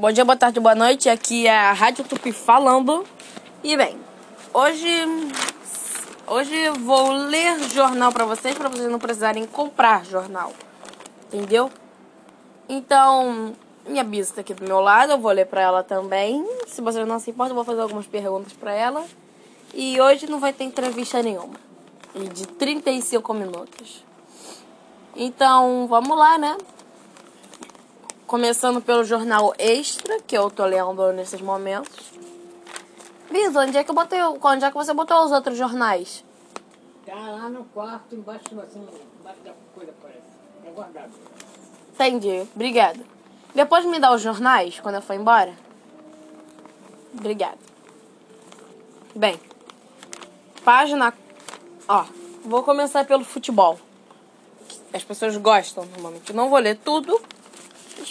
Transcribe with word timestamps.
Bom 0.00 0.10
dia, 0.10 0.24
boa 0.24 0.34
tarde, 0.34 0.58
boa 0.58 0.74
noite. 0.74 1.10
Aqui 1.10 1.46
é 1.46 1.54
a 1.54 1.74
Rádio 1.74 2.02
Tupi 2.04 2.32
falando. 2.32 3.04
E 3.62 3.76
bem, 3.76 3.98
hoje 4.54 4.88
hoje 6.26 6.70
vou 6.70 7.12
ler 7.12 7.58
jornal 7.68 8.10
para 8.10 8.24
vocês, 8.24 8.56
para 8.56 8.70
vocês 8.70 8.90
não 8.90 8.98
precisarem 8.98 9.44
comprar 9.44 10.06
jornal. 10.06 10.54
Entendeu? 11.26 11.70
Então, 12.66 13.52
minha 13.86 14.02
bisa 14.02 14.36
tá 14.36 14.40
aqui 14.40 14.54
do 14.54 14.64
meu 14.64 14.80
lado, 14.80 15.12
eu 15.12 15.18
vou 15.18 15.32
ler 15.32 15.44
para 15.44 15.60
ela 15.60 15.82
também. 15.82 16.48
Se 16.66 16.80
vocês 16.80 17.06
não 17.06 17.18
se 17.18 17.30
importam, 17.30 17.50
eu 17.50 17.56
vou 17.56 17.64
fazer 17.66 17.82
algumas 17.82 18.06
perguntas 18.06 18.54
para 18.54 18.72
ela. 18.72 19.04
E 19.74 20.00
hoje 20.00 20.26
não 20.26 20.40
vai 20.40 20.54
ter 20.54 20.64
entrevista 20.64 21.22
nenhuma. 21.22 21.60
E 22.14 22.20
de 22.20 22.46
35 22.46 23.34
minutos. 23.34 24.02
Então, 25.14 25.86
vamos 25.86 26.16
lá, 26.16 26.38
né? 26.38 26.56
Começando 28.30 28.80
pelo 28.80 29.02
jornal 29.02 29.52
Extra, 29.58 30.20
que 30.22 30.38
eu 30.38 30.48
tô 30.48 30.64
lendo 30.64 31.12
nesses 31.12 31.40
momentos. 31.40 32.12
Vitor, 33.28 33.64
onde 33.64 33.76
é 33.76 33.82
que 33.82 33.90
eu 33.90 33.94
botei. 33.94 34.20
Onde 34.22 34.64
é 34.64 34.70
que 34.70 34.76
você 34.76 34.94
botou 34.94 35.24
os 35.24 35.32
outros 35.32 35.58
jornais? 35.58 36.24
Tá 37.04 37.16
lá 37.16 37.48
no 37.48 37.64
quarto, 37.64 38.14
embaixo, 38.14 38.44
assim, 38.60 38.86
embaixo 39.18 39.40
da 39.40 39.52
coisa, 39.74 39.92
parece. 40.00 40.20
É 40.64 40.70
guardado. 40.70 41.10
Entendi. 41.92 42.46
Obrigada. 42.54 43.00
Depois 43.52 43.84
me 43.84 43.98
dá 43.98 44.14
os 44.14 44.22
jornais 44.22 44.78
quando 44.78 44.94
eu 44.94 45.02
for 45.02 45.14
embora. 45.14 45.52
Obrigada. 47.12 47.58
Bem. 49.12 49.40
Página. 50.64 51.12
Ó. 51.88 52.04
Vou 52.44 52.62
começar 52.62 53.04
pelo 53.04 53.24
futebol. 53.24 53.76
As 54.94 55.02
pessoas 55.02 55.36
gostam 55.36 55.84
normalmente. 55.84 56.32
Não 56.32 56.48
vou 56.48 56.60
ler 56.60 56.76
tudo 56.76 57.20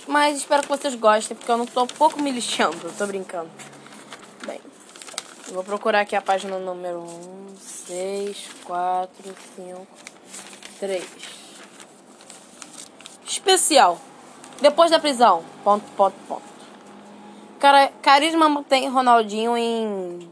mas 0.07 0.37
espero 0.37 0.63
que 0.63 0.69
vocês 0.69 0.95
gostem, 0.95 1.35
porque 1.35 1.51
eu 1.51 1.57
não 1.57 1.65
tô 1.65 1.83
um 1.83 1.87
pouco 1.87 2.21
me 2.21 2.31
lixando, 2.31 2.91
tô 2.97 3.07
brincando. 3.07 3.49
Bem, 4.45 4.59
eu 5.47 5.53
vou 5.53 5.63
procurar 5.63 6.01
aqui 6.01 6.15
a 6.15 6.21
página 6.21 6.57
número 6.57 6.99
1, 6.99 7.55
6, 7.57 8.49
4, 8.65 9.35
5, 9.55 9.87
3. 10.79 11.05
Especial. 13.25 13.99
Depois 14.61 14.91
da 14.91 14.99
prisão. 14.99 15.43
Ponto, 15.63 15.85
ponto, 15.95 16.15
ponto. 16.27 16.49
Cara, 17.59 17.91
carisma 18.01 18.49
mantém 18.49 18.89
Ronaldinho 18.89 19.57
em 19.57 20.29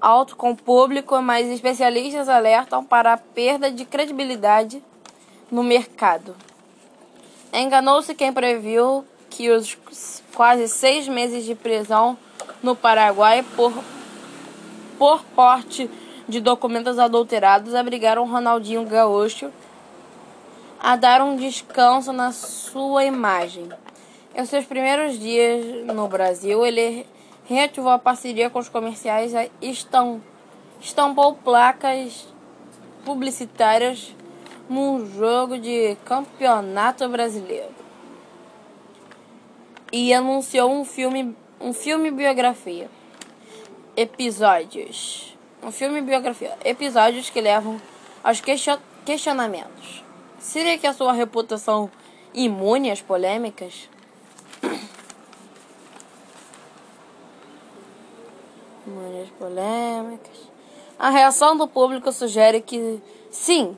alto 0.00 0.36
com 0.36 0.52
o 0.52 0.56
público, 0.56 1.20
mas 1.20 1.48
especialistas 1.48 2.28
alertam 2.28 2.84
para 2.84 3.12
a 3.12 3.18
perda 3.18 3.70
de 3.70 3.84
credibilidade 3.84 4.82
no 5.50 5.62
mercado. 5.62 6.34
Enganou-se 7.52 8.14
quem 8.14 8.32
previu 8.32 9.04
que 9.28 9.50
os 9.50 9.76
quase 10.34 10.68
seis 10.68 11.08
meses 11.08 11.44
de 11.44 11.54
prisão 11.54 12.16
no 12.62 12.76
Paraguai 12.76 13.44
por, 13.56 13.72
por 14.98 15.22
porte 15.34 15.90
de 16.28 16.40
documentos 16.40 16.98
adulterados 16.98 17.74
obrigaram 17.74 18.24
Ronaldinho 18.26 18.84
Gaúcho 18.86 19.50
a 20.78 20.94
dar 20.96 21.20
um 21.20 21.36
descanso 21.36 22.12
na 22.12 22.32
sua 22.32 23.04
imagem. 23.04 23.68
Em 24.34 24.44
seus 24.44 24.64
primeiros 24.64 25.18
dias 25.18 25.84
no 25.84 26.06
Brasil, 26.06 26.64
ele 26.64 27.04
reativou 27.44 27.90
a 27.90 27.98
parceria 27.98 28.48
com 28.48 28.60
os 28.60 28.68
comerciais 28.68 29.32
e 29.60 29.76
estampou 30.80 31.34
placas 31.34 32.28
publicitárias 33.04 34.14
num 34.70 35.04
jogo 35.04 35.58
de 35.58 35.96
campeonato 36.04 37.08
brasileiro. 37.08 37.74
E 39.92 40.14
anunciou 40.14 40.70
um 40.70 40.84
filme, 40.84 41.36
um 41.60 41.72
filme 41.72 42.12
biografia. 42.12 42.88
Episódios. 43.96 45.36
Um 45.60 45.72
filme 45.72 46.00
biografia. 46.00 46.56
Episódios 46.64 47.28
que 47.28 47.40
levam 47.40 47.80
aos 48.22 48.40
questionamentos. 49.04 50.04
Seria 50.38 50.78
que 50.78 50.86
a 50.86 50.92
sua 50.92 51.12
reputação 51.12 51.90
imune 52.32 52.92
às 52.92 53.02
polêmicas? 53.02 53.90
Imune 58.86 59.22
às 59.22 59.30
polêmicas. 59.30 60.48
A 60.96 61.10
reação 61.10 61.56
do 61.56 61.66
público 61.66 62.12
sugere 62.12 62.60
que 62.60 63.02
sim, 63.32 63.76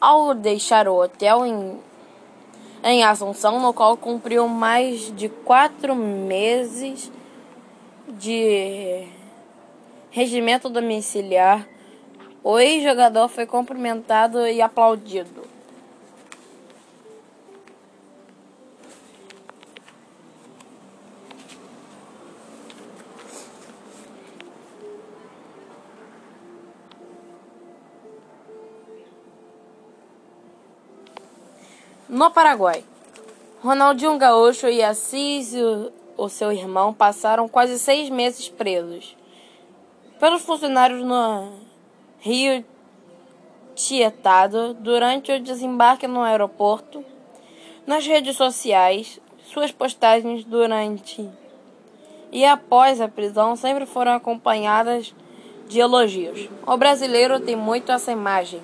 ao 0.00 0.34
deixar 0.34 0.88
o 0.88 0.94
hotel 0.94 1.44
em, 1.44 1.78
em 2.82 3.04
Assunção, 3.04 3.60
no 3.60 3.74
qual 3.74 3.96
cumpriu 3.96 4.48
mais 4.48 5.14
de 5.14 5.28
quatro 5.28 5.94
meses 5.94 7.12
de 8.08 9.06
regimento 10.10 10.68
domiciliar, 10.68 11.68
o 12.42 12.58
ex-jogador 12.58 13.28
foi 13.28 13.46
cumprimentado 13.46 14.46
e 14.46 14.62
aplaudido. 14.62 15.39
No 32.10 32.28
Paraguai, 32.32 32.82
Ronaldinho 33.62 34.18
Gaúcho 34.18 34.66
e 34.66 34.82
Assis, 34.82 35.54
o 36.16 36.28
seu 36.28 36.50
irmão, 36.50 36.92
passaram 36.92 37.48
quase 37.48 37.78
seis 37.78 38.10
meses 38.10 38.48
presos 38.48 39.16
pelos 40.18 40.42
funcionários 40.42 41.04
no 41.04 41.52
Rio 42.18 42.64
Tietado 43.76 44.74
durante 44.74 45.30
o 45.30 45.38
desembarque 45.38 46.08
no 46.08 46.22
aeroporto. 46.22 47.04
Nas 47.86 48.04
redes 48.04 48.36
sociais, 48.36 49.20
suas 49.44 49.70
postagens 49.70 50.42
durante 50.42 51.30
e 52.32 52.44
após 52.44 53.00
a 53.00 53.06
prisão 53.06 53.54
sempre 53.54 53.86
foram 53.86 54.14
acompanhadas 54.14 55.14
de 55.68 55.78
elogios. 55.78 56.48
O 56.66 56.76
brasileiro 56.76 57.38
tem 57.38 57.54
muito 57.54 57.92
essa 57.92 58.10
imagem 58.10 58.60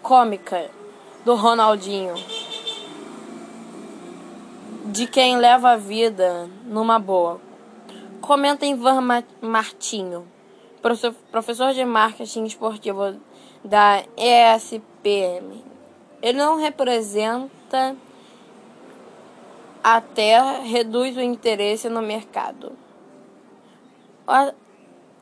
cômica 0.00 0.70
do 1.26 1.34
Ronaldinho 1.34 2.14
de 4.86 5.06
quem 5.06 5.36
leva 5.36 5.72
a 5.72 5.76
vida 5.76 6.48
numa 6.64 6.98
boa. 6.98 7.40
Comenta 8.20 8.64
Ivan 8.64 9.00
Martinho, 9.40 10.26
professor 11.30 11.72
de 11.72 11.84
marketing 11.84 12.44
esportivo 12.44 13.16
da 13.64 14.04
ESPM. 14.16 15.64
Ele 16.22 16.38
não 16.38 16.56
representa 16.56 17.96
até 19.82 20.60
reduz 20.60 21.16
o 21.16 21.20
interesse 21.20 21.88
no 21.88 22.02
mercado. 22.02 22.72
A, 24.26 24.52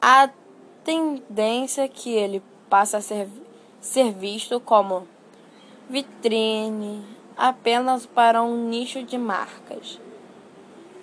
a 0.01 0.31
tendência 0.83 1.89
que 1.89 2.11
ele 2.11 2.43
passa 2.69 2.99
a 2.99 3.01
ser, 3.01 3.29
ser 3.81 4.13
visto 4.13 4.61
como 4.61 5.07
vitrine, 5.89 7.14
apenas 7.37 8.07
para 8.07 8.43
um 8.43 8.69
nicho 8.69 9.03
de 9.03 9.19
marcas. 9.19 10.01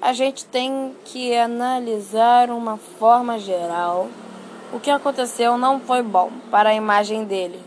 A 0.01 0.13
gente 0.13 0.45
tem 0.45 0.95
que 1.05 1.35
analisar 1.35 2.49
uma 2.49 2.77
forma 2.77 3.37
geral. 3.37 4.07
O 4.73 4.79
que 4.79 4.89
aconteceu 4.89 5.57
não 5.57 5.79
foi 5.79 6.01
bom 6.01 6.31
para 6.49 6.69
a 6.69 6.73
imagem 6.73 7.25
dele, 7.25 7.61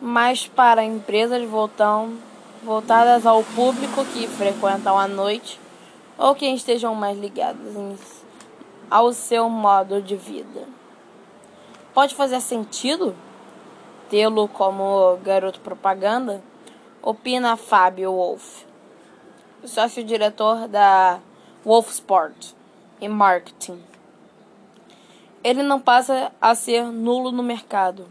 mas 0.00 0.46
para 0.46 0.84
empresas 0.84 1.42
voltam, 1.48 2.18
voltadas 2.62 3.26
ao 3.26 3.42
público 3.42 4.04
que 4.12 4.28
frequentam 4.28 4.98
a 4.98 5.08
noite 5.08 5.58
ou 6.18 6.34
quem 6.34 6.54
estejam 6.54 6.94
mais 6.94 7.18
ligados 7.18 7.74
em, 7.74 7.98
ao 8.90 9.12
seu 9.12 9.48
modo 9.48 10.00
de 10.00 10.16
vida. 10.16 10.64
Pode 11.94 12.14
fazer 12.14 12.40
sentido 12.40 13.16
tê-lo 14.10 14.46
como 14.48 15.16
garoto 15.24 15.60
propaganda? 15.60 16.42
Opina 17.02 17.56
Fábio 17.56 18.12
Wolf, 18.12 18.64
sócio-diretor 19.64 20.68
da 20.68 21.20
Wolf 21.64 21.90
Sport 21.90 22.52
e 23.00 23.08
Marketing. 23.08 23.82
Ele 25.42 25.62
não 25.62 25.80
passa 25.80 26.32
a 26.40 26.54
ser 26.54 26.84
nulo 26.84 27.30
no 27.30 27.42
mercado. 27.42 28.06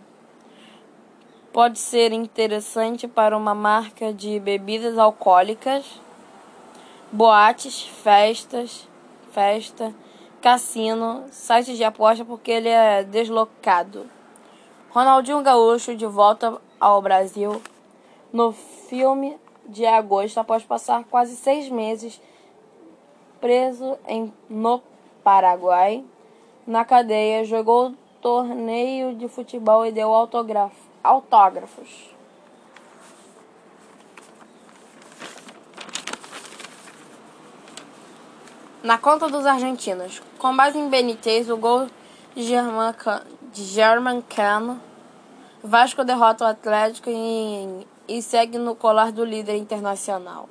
Pode 1.51 1.79
ser 1.79 2.11
interessante 2.11 3.07
para 3.07 3.35
uma 3.35 3.55
marca 3.55 4.13
de 4.13 4.39
bebidas 4.39 4.97
alcoólicas, 4.97 5.85
boates, 7.11 7.81
festas, 7.81 8.87
festa, 9.31 9.93
cassino, 10.41 11.25
sites 11.31 11.77
de 11.77 11.83
aposta 11.83 12.23
porque 12.23 12.51
ele 12.51 12.69
é 12.69 13.03
deslocado. 13.03 14.05
Ronaldinho 14.89 15.41
Gaúcho 15.41 15.95
de 15.95 16.05
volta 16.05 16.61
ao 16.79 17.01
Brasil 17.01 17.61
no 18.35 18.51
filme 18.51 19.39
de 19.65 19.85
agosto, 19.85 20.37
após 20.41 20.61
passar 20.61 21.05
quase 21.05 21.37
seis 21.37 21.69
meses 21.69 22.19
preso 23.39 23.97
em, 24.05 24.33
no 24.49 24.81
Paraguai. 25.23 26.03
Na 26.67 26.83
cadeia, 26.83 27.45
jogou 27.45 27.93
torneio 28.21 29.15
de 29.15 29.29
futebol 29.29 29.85
e 29.85 29.91
deu 29.93 30.13
autógrafo, 30.13 30.75
autógrafos. 31.01 32.13
Na 38.83 38.97
conta 38.97 39.29
dos 39.29 39.45
argentinos, 39.45 40.21
com 40.37 40.53
base 40.53 40.77
em 40.77 40.89
Benítez, 40.89 41.49
o 41.49 41.55
gol 41.55 41.87
de 42.35 42.43
German, 42.43 42.93
de 43.53 43.63
German 43.63 44.21
Cano, 44.23 44.81
Vasco 45.63 46.03
derrota 46.03 46.43
o 46.43 46.47
Atlético 46.47 47.09
e, 47.09 47.87
e 48.07 48.21
segue 48.21 48.57
no 48.57 48.75
colar 48.75 49.11
do 49.11 49.23
líder 49.23 49.55
internacional. 49.55 50.49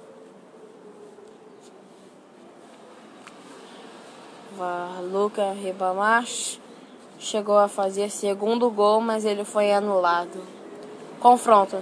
Luca 5.10 5.52
Ribamar 5.52 6.24
chegou 7.18 7.58
a 7.58 7.68
fazer 7.68 8.10
segundo 8.10 8.70
gol, 8.70 9.00
mas 9.00 9.24
ele 9.24 9.44
foi 9.44 9.72
anulado. 9.72 10.42
Confronto. 11.20 11.76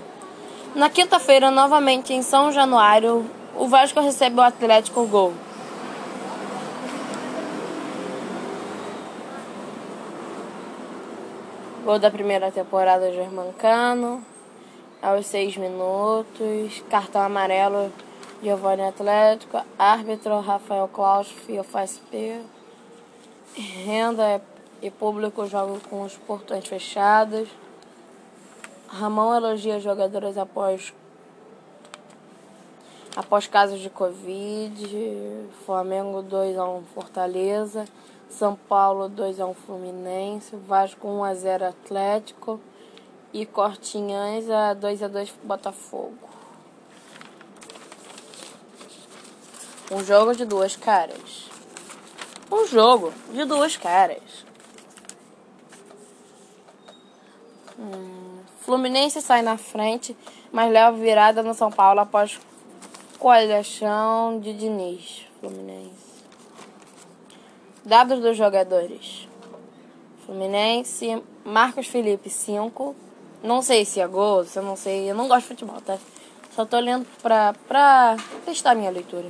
Na 0.74 0.88
quinta-feira, 0.88 1.50
novamente 1.50 2.14
em 2.14 2.22
São 2.22 2.50
Januário, 2.50 3.28
o 3.54 3.66
Vasco 3.66 4.00
recebe 4.00 4.38
o 4.38 4.42
Atlético 4.42 5.06
gol. 5.06 5.34
Gol 11.84 11.98
da 11.98 12.10
primeira 12.10 12.50
temporada 12.50 13.08
do 13.08 13.14
Germancano. 13.14 14.31
Aos 15.02 15.26
seis 15.26 15.56
minutos. 15.56 16.80
Cartão 16.88 17.22
amarelo 17.22 17.92
Giovanni 18.40 18.82
Atlético. 18.82 19.60
Árbitro 19.76 20.38
Rafael 20.38 20.86
Klaus, 20.86 21.28
FIOFSP. 21.28 22.40
Renda 23.52 24.40
e 24.80 24.92
público 24.92 25.44
jogam 25.48 25.80
com 25.80 26.02
os 26.02 26.16
portões 26.18 26.68
fechados. 26.68 27.48
Ramon 28.86 29.34
elogia 29.34 29.80
jogadores 29.80 30.38
após 30.38 30.94
após 33.16 33.48
casos 33.48 33.80
de 33.80 33.90
Covid. 33.90 35.48
Flamengo 35.66 36.22
2 36.22 36.56
a 36.56 36.64
1 36.64 36.82
Fortaleza. 36.94 37.86
São 38.30 38.54
Paulo 38.54 39.08
2 39.08 39.40
a 39.40 39.46
1 39.46 39.54
Fluminense. 39.54 40.54
Vasco 40.54 41.08
1 41.08 41.24
a 41.24 41.34
0 41.34 41.64
Atlético. 41.64 42.60
E 43.32 43.46
Cortinhães 43.46 44.50
a 44.50 44.74
2 44.74 45.02
a 45.02 45.08
2 45.08 45.32
Botafogo. 45.42 46.28
Um 49.90 50.04
jogo 50.04 50.34
de 50.34 50.44
duas 50.44 50.76
caras. 50.76 51.50
Um 52.50 52.66
jogo 52.66 53.12
de 53.32 53.44
duas 53.44 53.76
caras. 53.76 54.44
Hum, 57.78 58.40
Fluminense 58.60 59.20
sai 59.20 59.42
na 59.42 59.56
frente, 59.56 60.16
mas 60.50 60.70
leva 60.70 60.96
virada 60.96 61.42
no 61.42 61.54
São 61.54 61.70
Paulo 61.70 62.00
após 62.00 62.38
coalhação 63.18 64.40
de 64.40 64.52
Diniz. 64.52 65.26
Fluminense. 65.40 66.22
Dados 67.84 68.20
dos 68.20 68.36
jogadores. 68.36 69.28
Fluminense, 70.24 71.22
Marcos 71.44 71.86
Felipe, 71.86 72.30
5. 72.30 72.94
Não 73.42 73.60
sei 73.60 73.84
se 73.84 74.00
é 74.00 74.06
gol, 74.06 74.44
se 74.44 74.56
eu 74.56 74.62
não 74.62 74.76
sei. 74.76 75.10
Eu 75.10 75.16
não 75.16 75.26
gosto 75.26 75.42
de 75.42 75.48
futebol, 75.48 75.80
tá? 75.80 75.98
Só 76.54 76.64
tô 76.64 76.78
lendo 76.78 77.06
pra, 77.20 77.54
pra 77.66 78.16
testar 78.44 78.74
minha 78.74 78.90
leitura. 78.90 79.28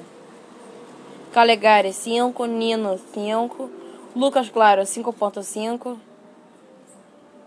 Calegari, 1.33 1.95
5. 1.95 2.45
Nino, 2.45 3.01
5. 3.15 3.71
Lucas 4.15 4.51
Claro, 4.51 4.83
5.5. 4.83 5.97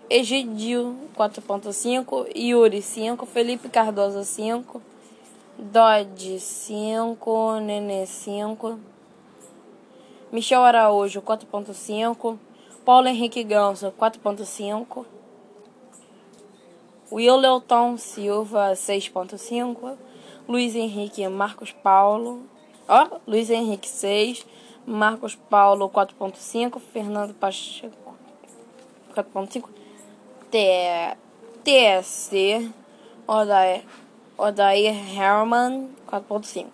Egidio, 0.09 0.97
4.5. 1.15 2.35
Yuri, 2.35 2.81
5. 2.81 3.25
Felipe 3.27 3.69
Cardoso, 3.69 4.23
5. 4.23 4.81
Dodge, 5.59 6.39
5. 6.39 7.59
Nenê, 7.59 8.07
5. 8.07 8.79
Michel 10.31 10.63
Araújo, 10.63 11.21
4.5. 11.21 12.39
Paulo 12.83 13.07
Henrique 13.07 13.43
Ganso, 13.43 13.93
4.5. 13.99 15.05
Willelton 17.11 17.97
Silva, 17.97 18.73
6.5. 18.73 19.97
Luiz 20.47 20.75
Henrique 20.75 21.27
Marcos 21.27 21.71
Paulo. 21.71 22.41
Ó, 22.87 23.19
Luiz 23.27 23.49
Henrique, 23.49 23.87
6. 23.87 24.45
Marcos 24.85 25.35
Paulo, 25.35 25.89
4.5. 25.89 26.79
Fernando 26.79 27.33
Pacheco, 27.33 28.15
4.5. 29.13 29.69
TSC. 31.63 32.71
Odair, 33.27 33.83
Odair 34.37 34.93
Herman, 35.17 35.89
4.5. 36.07 36.67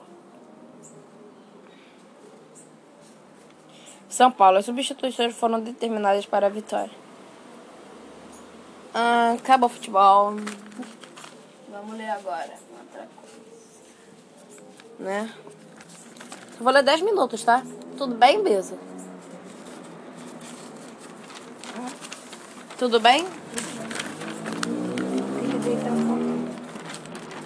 São 4.10 4.30
Paulo. 4.30 4.57
As 4.57 4.66
substituições 4.66 5.34
foram 5.34 5.62
determinadas 5.62 6.25
para 6.25 6.48
a 6.48 6.50
vitória. 6.50 7.00
Ah, 8.94 9.34
acaba 9.40 9.66
o 9.68 9.70
futebol. 9.70 10.36
Vamos 11.70 11.98
ler 11.98 12.10
agora. 12.10 12.54
Outra 12.80 13.08
coisa. 13.16 13.38
Né? 15.00 15.30
Eu 16.58 16.64
vou 16.64 16.74
ler 16.74 16.84
10 16.84 17.02
minutos, 17.02 17.44
tá? 17.44 17.64
Tudo 17.98 18.16
bem, 18.16 18.44
Beza? 18.44 18.78
Tudo 22.78 23.00
bem? 23.00 23.26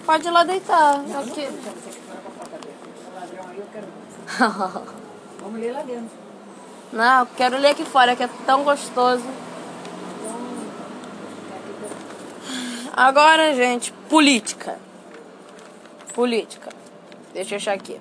Pode 0.04 0.26
ir 0.26 0.30
lá 0.30 0.44
deitar. 0.44 0.98
Não, 1.02 1.20
Eu 1.20 1.26
que- 1.26 1.32
que 1.34 1.40
aí, 3.38 3.58
eu 3.58 3.66
quero. 3.72 3.86
Vamos 5.42 5.60
ler 5.60 5.72
lá 5.72 5.82
dentro. 5.82 6.10
Não, 6.92 7.26
quero 7.26 7.58
ler 7.58 7.70
aqui 7.70 7.84
fora, 7.84 8.14
que 8.16 8.22
é 8.22 8.30
tão 8.46 8.62
gostoso. 8.64 9.24
Agora, 12.96 13.54
gente, 13.54 13.92
política. 14.08 14.78
Política. 16.14 16.70
Deixa 17.34 17.54
eu 17.54 17.56
achar 17.56 17.74
aqui. 17.74 18.00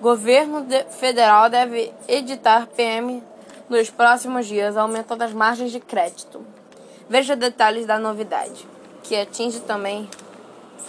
Governo 0.00 0.62
de- 0.62 0.84
federal 0.84 1.48
deve 1.48 1.92
editar 2.06 2.66
PM 2.76 3.22
nos 3.68 3.88
próximos 3.88 4.46
dias, 4.46 4.76
aumentando 4.76 5.22
as 5.22 5.32
margens 5.32 5.72
de 5.72 5.80
crédito. 5.80 6.44
Veja 7.08 7.34
detalhes 7.34 7.86
da 7.86 7.98
novidade, 7.98 8.66
que 9.02 9.16
atinge 9.16 9.60
também 9.60 10.08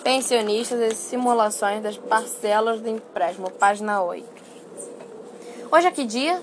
pensionistas 0.04 0.80
e 0.80 0.96
simulações 0.96 1.82
das 1.82 1.98
parcelas 1.98 2.82
do 2.82 2.90
empréstimo. 2.90 3.50
Página 3.52 4.02
8. 4.02 4.28
Hoje 5.72 5.88
é 5.88 5.92
que 5.92 6.04
dia? 6.04 6.42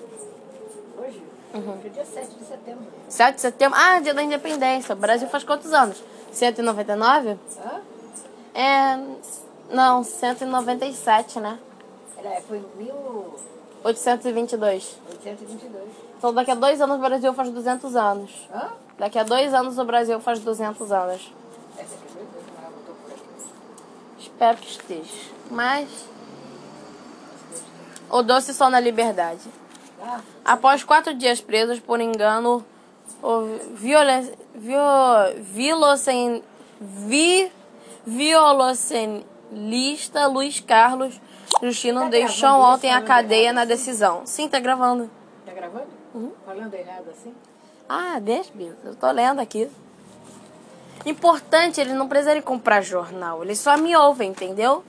Hoje, 0.98 1.22
hoje 1.54 1.86
é 1.86 1.88
dia 1.90 2.04
7 2.04 2.28
de 2.34 2.44
setembro. 2.46 2.86
7 3.08 3.34
de 3.34 3.40
setembro. 3.42 3.78
Ah, 3.78 4.00
dia 4.00 4.14
da 4.14 4.22
independência. 4.22 4.94
O 4.94 4.96
Brasil 4.98 5.28
faz 5.28 5.44
quantos 5.44 5.72
anos? 5.72 6.02
199? 6.34 7.38
Hã? 7.58 7.80
É. 8.54 8.98
Não, 9.70 10.04
197, 10.04 11.40
né? 11.40 11.58
Era, 12.18 12.40
foi 12.42 12.58
em 12.58 12.66
822. 13.84 14.96
1822. 15.24 15.84
Então 16.18 16.32
daqui 16.32 16.50
a 16.50 16.54
dois 16.54 16.80
anos 16.80 16.96
o 16.96 17.00
Brasil 17.00 17.34
faz 17.34 17.50
200 17.50 17.96
anos. 17.96 18.30
Hã? 18.52 18.70
Daqui 18.98 19.18
a 19.18 19.22
dois 19.24 19.52
anos 19.52 19.78
o 19.78 19.84
Brasil 19.84 20.20
faz 20.20 20.40
200 20.40 20.92
anos. 20.92 21.32
Essa 21.76 21.94
aqui 21.94 22.08
foi 22.12 22.22
dois, 22.22 22.44
mas 22.46 22.64
ela 22.64 22.70
botou 22.70 22.94
por 22.94 23.12
aqui. 23.12 23.22
Espero 24.18 24.56
que 24.58 24.68
esteja. 24.68 25.30
Mas. 25.50 25.88
O 28.10 28.22
doce 28.22 28.54
só 28.54 28.70
na 28.70 28.80
liberdade. 28.80 29.42
Ah, 30.00 30.20
Após 30.44 30.84
quatro 30.84 31.14
dias 31.14 31.40
presos 31.40 31.80
por 31.80 32.00
engano, 32.00 32.64
o 33.24 33.58
violen, 33.74 34.30
viol, 34.54 35.34
vilocen, 35.38 36.42
vi, 36.78 37.50
violocenista 38.06 40.26
Luiz 40.26 40.60
Carlos 40.60 41.18
Justino 41.62 42.02
Tá 42.02 42.08
deixou 42.08 42.50
ontem 42.50 42.92
a 42.92 43.00
cadeia 43.00 43.50
na 43.52 43.64
decisão. 43.64 44.26
Sim, 44.26 44.46
tá 44.46 44.60
gravando. 44.60 45.10
tá 45.46 45.52
gravando? 45.52 45.86
Falando 46.44 46.74
errado 46.74 47.08
assim? 47.10 47.34
Ah, 47.88 48.18
deixa, 48.20 48.50
Bia. 48.52 48.76
Eu 48.84 48.94
tô 48.94 49.10
lendo 49.10 49.40
aqui. 49.40 49.70
Importante, 51.06 51.80
eles 51.80 51.94
não 51.94 52.08
precisarem 52.08 52.42
comprar 52.42 52.82
jornal. 52.82 53.42
Eles 53.42 53.58
só 53.58 53.78
me 53.78 53.96
ouvem, 53.96 54.30
entendeu? 54.30 54.84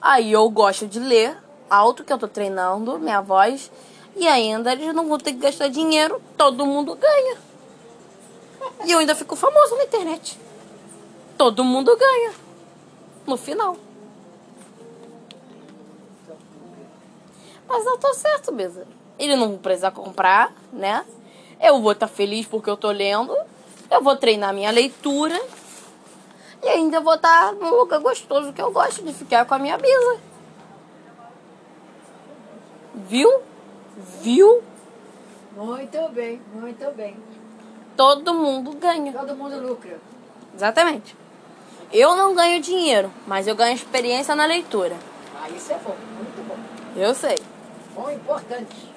Aí 0.00 0.32
eu 0.32 0.48
gosto 0.50 0.86
de 0.86 1.00
ler 1.00 1.36
alto, 1.68 2.04
que 2.04 2.12
eu 2.12 2.18
tô 2.18 2.28
treinando 2.28 2.98
minha 2.98 3.20
voz. 3.20 3.70
E 4.18 4.26
ainda 4.26 4.72
eles 4.72 4.92
não 4.92 5.08
vão 5.08 5.16
ter 5.16 5.32
que 5.32 5.38
gastar 5.38 5.68
dinheiro. 5.68 6.20
Todo 6.36 6.66
mundo 6.66 6.96
ganha. 6.96 7.38
E 8.84 8.90
eu 8.90 8.98
ainda 8.98 9.14
fico 9.14 9.36
famoso 9.36 9.76
na 9.76 9.84
internet. 9.84 10.36
Todo 11.36 11.62
mundo 11.62 11.96
ganha. 11.96 12.32
No 13.24 13.36
final. 13.36 13.76
Mas 17.68 17.86
eu 17.86 17.96
tô 17.98 18.12
certo, 18.12 18.50
Bisa. 18.50 18.86
Ele 19.16 19.36
não 19.36 19.56
precisa 19.56 19.90
comprar, 19.90 20.52
né? 20.72 21.04
Eu 21.60 21.80
vou 21.80 21.92
estar 21.92 22.08
tá 22.08 22.12
feliz 22.12 22.44
porque 22.44 22.68
eu 22.68 22.76
tô 22.76 22.90
lendo. 22.90 23.36
Eu 23.88 24.02
vou 24.02 24.16
treinar 24.16 24.52
minha 24.52 24.72
leitura. 24.72 25.40
E 26.60 26.68
ainda 26.68 27.00
vou 27.00 27.14
estar 27.14 27.50
tá 27.50 27.52
num 27.52 27.76
lugar 27.76 28.00
gostoso 28.00 28.52
que 28.52 28.60
eu 28.60 28.72
gosto 28.72 29.00
de 29.04 29.12
ficar 29.12 29.44
com 29.44 29.54
a 29.54 29.58
minha 29.60 29.78
Bisa. 29.78 30.20
Viu? 32.94 33.47
Viu? 34.20 34.62
Muito 35.56 36.08
bem, 36.10 36.40
muito 36.54 36.90
bem. 36.96 37.16
Todo 37.96 38.32
mundo 38.32 38.72
ganha. 38.76 39.12
Todo 39.12 39.34
mundo 39.34 39.60
lucra. 39.60 39.98
Exatamente. 40.54 41.16
Eu 41.92 42.14
não 42.14 42.34
ganho 42.34 42.60
dinheiro, 42.60 43.10
mas 43.26 43.48
eu 43.48 43.56
ganho 43.56 43.74
experiência 43.74 44.36
na 44.36 44.46
leitura. 44.46 44.94
Ah, 45.34 45.48
isso 45.50 45.72
é 45.72 45.78
bom, 45.78 45.96
muito 46.16 46.46
bom. 46.46 46.56
Eu 46.94 47.14
sei. 47.14 47.36
Bom 47.94 48.10
importante. 48.10 48.88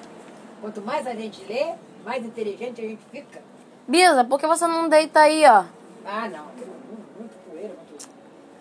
Quanto 0.60 0.80
mais 0.82 1.06
a 1.06 1.14
gente 1.14 1.44
lê, 1.46 1.74
mais 2.04 2.24
inteligente 2.24 2.80
a 2.80 2.84
gente 2.84 3.02
fica. 3.10 3.42
Bisa, 3.88 4.24
por 4.24 4.38
que 4.38 4.46
você 4.46 4.66
não 4.66 4.88
deita 4.88 5.20
aí, 5.20 5.44
ó? 5.44 5.64
Ah, 6.04 6.28
não. 6.28 6.44
Muito, 6.44 7.18
muito 7.18 7.34
poeira, 7.50 7.74
muito... 7.90 8.08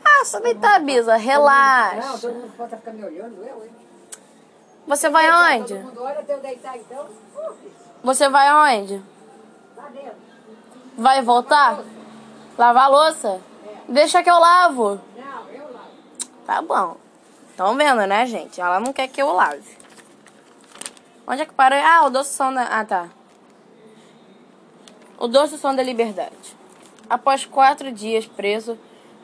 Ah, 0.04 0.26
só 0.26 0.40
deitar, 0.40 0.80
Bisa. 0.84 1.16
Relaxa. 1.16 2.08
Não, 2.08 2.20
todo 2.20 2.34
mundo 2.34 2.54
pode 2.58 2.76
ficar 2.76 2.94
me 2.94 3.04
olhando, 3.04 3.44
eu, 3.44 3.64
hein? 3.64 3.81
Você 4.88 5.10
vai 5.10 5.28
aonde? 5.28 5.74
Eu 5.74 6.40
deitar, 6.42 6.78
então. 6.78 7.08
Você 8.04 8.28
vai 8.30 8.48
aonde? 8.48 9.02
Lá 9.78 9.88
dentro. 9.90 10.16
Vai 10.98 11.22
voltar? 11.22 11.80
Lavar 12.58 12.86
a 12.86 12.88
louça? 12.88 13.42
Deixa 13.88 14.24
que 14.24 14.30
eu 14.30 14.40
lavo. 14.40 15.00
Não, 15.16 15.50
eu 15.50 15.64
lavo. 15.72 15.90
Tá 16.46 16.62
bom. 16.62 16.98
Estão 17.50 17.76
vendo, 17.76 18.06
né, 18.08 18.26
gente? 18.26 18.60
Ela 18.60 18.80
não 18.80 18.92
quer 18.92 19.08
que 19.08 19.22
eu 19.22 19.32
lave. 19.32 19.78
Onde 21.28 21.44
é 21.44 21.46
que 21.46 21.54
parou? 21.54 21.80
Ah, 21.80 22.06
o 22.06 22.10
doce 22.10 22.34
som 22.34 22.52
da... 22.54 22.64
Ah, 22.64 22.84
tá. 22.84 23.08
O 25.18 25.28
doce 25.28 25.58
som 25.58 25.76
da 25.76 25.84
liberdade. 25.84 26.58
Após 27.10 27.46
quatro 27.46 27.92
dias 27.92 28.26
preso 28.26 28.78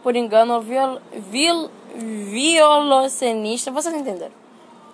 por 0.04 0.16
engano 0.16 0.62
viol... 0.62 1.02
Viol... 1.12 1.72
violocenista... 1.96 3.72
Vocês 3.72 3.96
entenderam? 3.96 4.47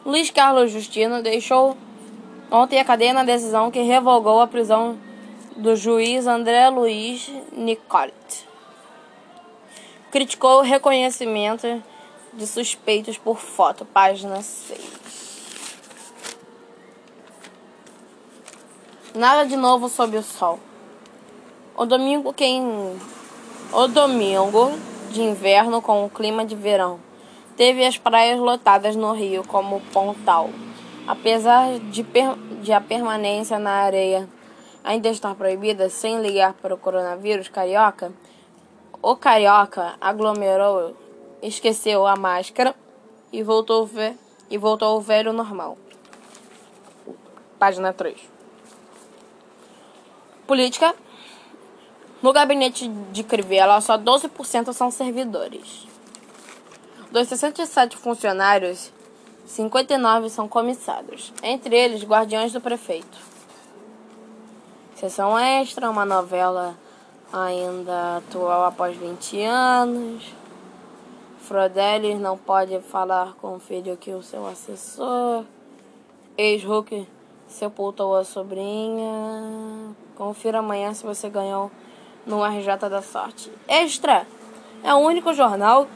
Luiz 0.05 0.29
Carlos 0.29 0.69
Justino 0.69 1.23
deixou 1.23 1.77
ontem 2.51 2.77
a 2.77 2.83
cadeia 2.83 3.13
na 3.13 3.23
decisão 3.23 3.71
que 3.71 3.81
revogou 3.81 4.41
a 4.41 4.47
prisão 4.47 4.97
do 5.55 5.77
juiz 5.77 6.27
André 6.27 6.67
Luiz 6.69 7.31
Nicolet. 7.53 8.45
Criticou 10.11 10.59
o 10.59 10.61
reconhecimento 10.61 11.81
de 12.33 12.45
suspeitos 12.45 13.17
por 13.17 13.39
foto, 13.39 13.85
página 13.85 14.41
6. 14.41 14.81
Nada 19.15 19.45
de 19.45 19.55
novo 19.55 19.87
sob 19.87 20.17
o 20.17 20.23
sol. 20.23 20.59
O 21.77 21.85
domingo 21.85 22.33
quem 22.33 22.61
o 23.71 23.87
domingo 23.87 24.73
de 25.11 25.21
inverno 25.21 25.81
com 25.81 26.05
o 26.05 26.09
clima 26.09 26.45
de 26.45 26.55
verão 26.55 27.12
teve 27.55 27.85
as 27.85 27.97
praias 27.97 28.39
lotadas 28.39 28.95
no 28.95 29.13
Rio 29.13 29.43
como 29.47 29.81
Pontal. 29.91 30.49
Apesar 31.07 31.79
de, 31.79 32.03
per 32.03 32.35
de 32.61 32.71
a 32.71 32.79
permanência 32.79 33.59
na 33.59 33.71
areia 33.71 34.27
ainda 34.83 35.09
estar 35.09 35.35
proibida 35.35 35.89
sem 35.89 36.21
ligar 36.21 36.53
para 36.53 36.73
o 36.73 36.77
coronavírus 36.77 37.47
carioca, 37.47 38.11
o 39.01 39.15
carioca 39.15 39.95
aglomerou, 39.99 40.95
esqueceu 41.41 42.07
a 42.07 42.15
máscara 42.15 42.75
e 43.31 43.43
voltou, 43.43 43.85
ver, 43.85 44.15
e 44.49 44.57
voltou 44.57 44.89
ao 44.89 45.01
velho 45.01 45.33
normal. 45.33 45.77
Página 47.59 47.93
3. 47.93 48.17
Política. 50.47 50.93
No 52.21 52.31
gabinete 52.31 52.87
de 52.87 53.23
Crivella, 53.23 53.81
só 53.81 53.97
12% 53.97 54.71
são 54.71 54.89
servidores. 54.89 55.92
Dos 57.13 57.27
67 57.27 57.95
funcionários, 57.95 58.91
59 59.45 60.31
são 60.31 60.47
comissados, 60.47 61.31
entre 61.43 61.77
eles 61.77 62.03
guardiões 62.03 62.51
do 62.51 62.59
prefeito. 62.59 63.19
Sessão 64.95 65.37
Extra, 65.37 65.91
uma 65.91 66.05
novela 66.05 66.75
ainda 67.31 68.17
atual 68.17 68.65
após 68.65 68.97
20 68.97 69.43
anos. 69.43 70.33
Frodelis 71.37 72.19
não 72.19 72.35
pode 72.35 72.79
falar 72.79 73.35
com 73.35 73.57
o 73.57 73.59
filho 73.59 73.95
que 73.95 74.11
o 74.11 74.23
seu 74.23 74.47
assessor. 74.47 75.45
Ex-Hulk 76.35 77.07
sepultou 77.47 78.15
a 78.15 78.23
sobrinha. 78.23 79.93
Confira 80.15 80.57
amanhã 80.57 80.91
se 80.95 81.03
você 81.03 81.29
ganhou 81.29 81.69
no 82.25 82.43
RJ 82.43 82.89
da 82.89 83.03
Sorte. 83.03 83.51
Extra 83.67 84.25
é 84.83 84.91
o 84.95 84.97
único 84.97 85.31
jornal 85.31 85.87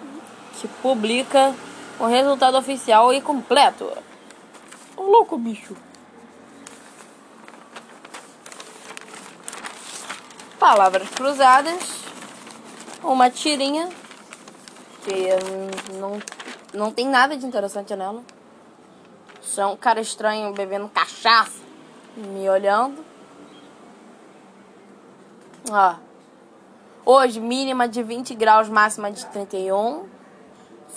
publica 0.65 1.53
o 1.99 2.05
resultado 2.05 2.57
oficial 2.57 3.13
e 3.13 3.19
completo. 3.19 3.91
Ô 4.95 5.03
louco, 5.03 5.37
bicho. 5.37 5.75
Palavras 10.57 11.09
cruzadas. 11.09 12.03
Uma 13.03 13.29
tirinha. 13.29 13.89
Que 15.03 15.27
não, 15.99 16.19
não 16.73 16.91
tem 16.91 17.07
nada 17.07 17.35
de 17.35 17.45
interessante 17.45 17.93
nela. 17.95 18.23
Só 19.41 19.63
é 19.63 19.65
um 19.65 19.75
cara 19.75 19.99
estranho 19.99 20.53
bebendo 20.53 20.89
cachaça. 20.89 21.61
Me 22.15 22.49
olhando. 22.49 23.05
Ó. 25.69 25.95
Hoje, 27.05 27.39
mínima 27.39 27.87
de 27.87 28.03
20 28.03 28.35
graus, 28.35 28.67
máxima 28.67 29.11
de 29.11 29.25
31. 29.27 30.16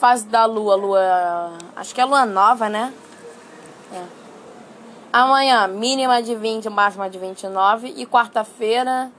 Fase 0.00 0.26
da 0.26 0.46
lua, 0.46 0.76
lua. 0.76 1.52
Acho 1.76 1.94
que 1.94 2.00
é 2.00 2.04
lua 2.06 2.24
nova, 2.24 2.70
né? 2.70 2.90
É. 3.92 4.02
Amanhã, 5.12 5.66
mínima 5.66 6.22
de 6.22 6.34
20, 6.34 6.70
máxima 6.70 7.10
de 7.10 7.18
29. 7.18 7.92
E 7.94 8.06
quarta-feira, 8.06 9.12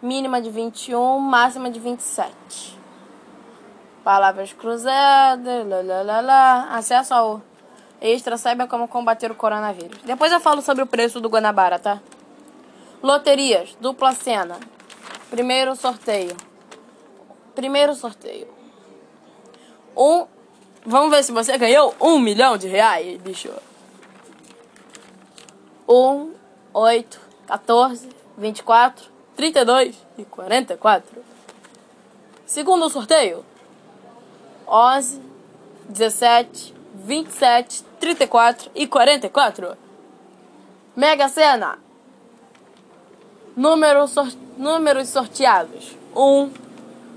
mínima 0.00 0.40
de 0.40 0.48
21, 0.48 1.18
máxima 1.18 1.70
de 1.70 1.78
27. 1.78 2.80
Palavras 4.02 4.54
cruzadas, 4.54 5.66
lá. 6.24 6.68
Acesso 6.70 7.12
ao 7.12 7.42
extra, 8.00 8.38
saiba 8.38 8.66
como 8.66 8.88
combater 8.88 9.30
o 9.30 9.34
coronavírus. 9.34 9.98
Depois 10.02 10.32
eu 10.32 10.40
falo 10.40 10.62
sobre 10.62 10.82
o 10.82 10.86
preço 10.86 11.20
do 11.20 11.28
Guanabara, 11.28 11.78
tá? 11.78 12.00
Loterias, 13.02 13.76
dupla 13.78 14.12
cena. 14.12 14.58
Primeiro 15.28 15.76
sorteio. 15.76 16.34
Primeiro 17.54 17.94
sorteio. 17.94 18.61
Um. 19.96 20.26
Vamos 20.84 21.10
ver 21.10 21.22
se 21.22 21.30
você 21.30 21.56
ganhou 21.56 21.94
um 22.00 22.18
milhão 22.18 22.56
de 22.56 22.66
reais, 22.66 23.20
bicho. 23.20 23.50
Um, 25.88 26.32
oito, 26.74 27.20
14, 27.46 28.08
24, 28.36 29.04
32 29.36 29.96
e 30.18 30.24
44. 30.24 31.22
Segundo 32.44 32.88
sorteio: 32.88 33.44
11, 34.66 35.20
17, 35.88 36.74
27, 36.94 37.84
34 38.00 38.70
e 38.74 38.86
44. 38.86 39.76
Mega 40.96 41.28
Sena. 41.28 41.78
Número 43.56 44.06
sor 44.08 44.28
números 44.56 45.08
sorteados: 45.08 45.96
1, 46.14 46.50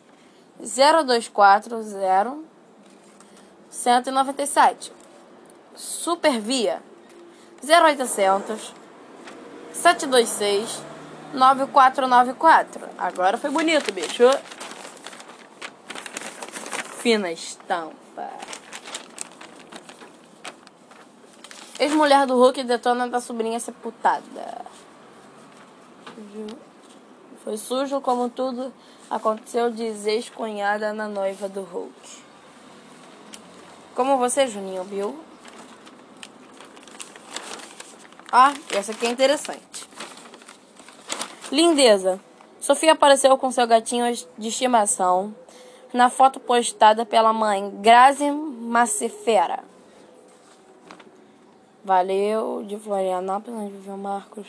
0240 0.59 2.50
197 3.71 4.91
Supervia 5.73 6.83
0800 7.63 8.73
726 9.73 10.83
9494 11.33 12.89
Agora 12.97 13.37
foi 13.37 13.49
bonito, 13.49 13.91
bicho. 13.93 14.23
Fina 16.99 17.31
estampa. 17.31 18.29
Ex-mulher 21.79 22.27
do 22.27 22.35
Hulk 22.35 22.63
detona 22.63 23.07
da 23.07 23.19
sobrinha 23.19 23.59
sepultada. 23.59 24.65
Foi 27.43 27.57
sujo 27.57 28.01
como 28.01 28.29
tudo 28.29 28.71
aconteceu, 29.09 29.71
diz 29.71 30.05
ex-cunhada 30.05 30.93
na 30.93 31.07
noiva 31.07 31.49
do 31.49 31.61
Hulk. 31.61 32.30
Como 33.95 34.17
você, 34.17 34.47
Juninho, 34.47 34.83
viu? 34.83 35.19
Ah, 38.31 38.53
essa 38.73 38.93
aqui 38.93 39.05
é 39.05 39.09
interessante. 39.09 39.89
Lindeza. 41.51 42.19
Sofia 42.61 42.93
apareceu 42.93 43.37
com 43.37 43.51
seu 43.51 43.67
gatinho 43.67 44.05
de 44.37 44.47
estimação 44.47 45.35
na 45.93 46.09
foto 46.09 46.39
postada 46.39 47.05
pela 47.05 47.33
mãe 47.33 47.69
Grazi 47.81 48.31
Macifera. 48.31 49.59
Valeu, 51.83 52.63
de 52.63 52.77
Florianópolis, 52.77 53.59
onde 53.59 53.73
viveu 53.73 53.97
Marcos 53.97 54.47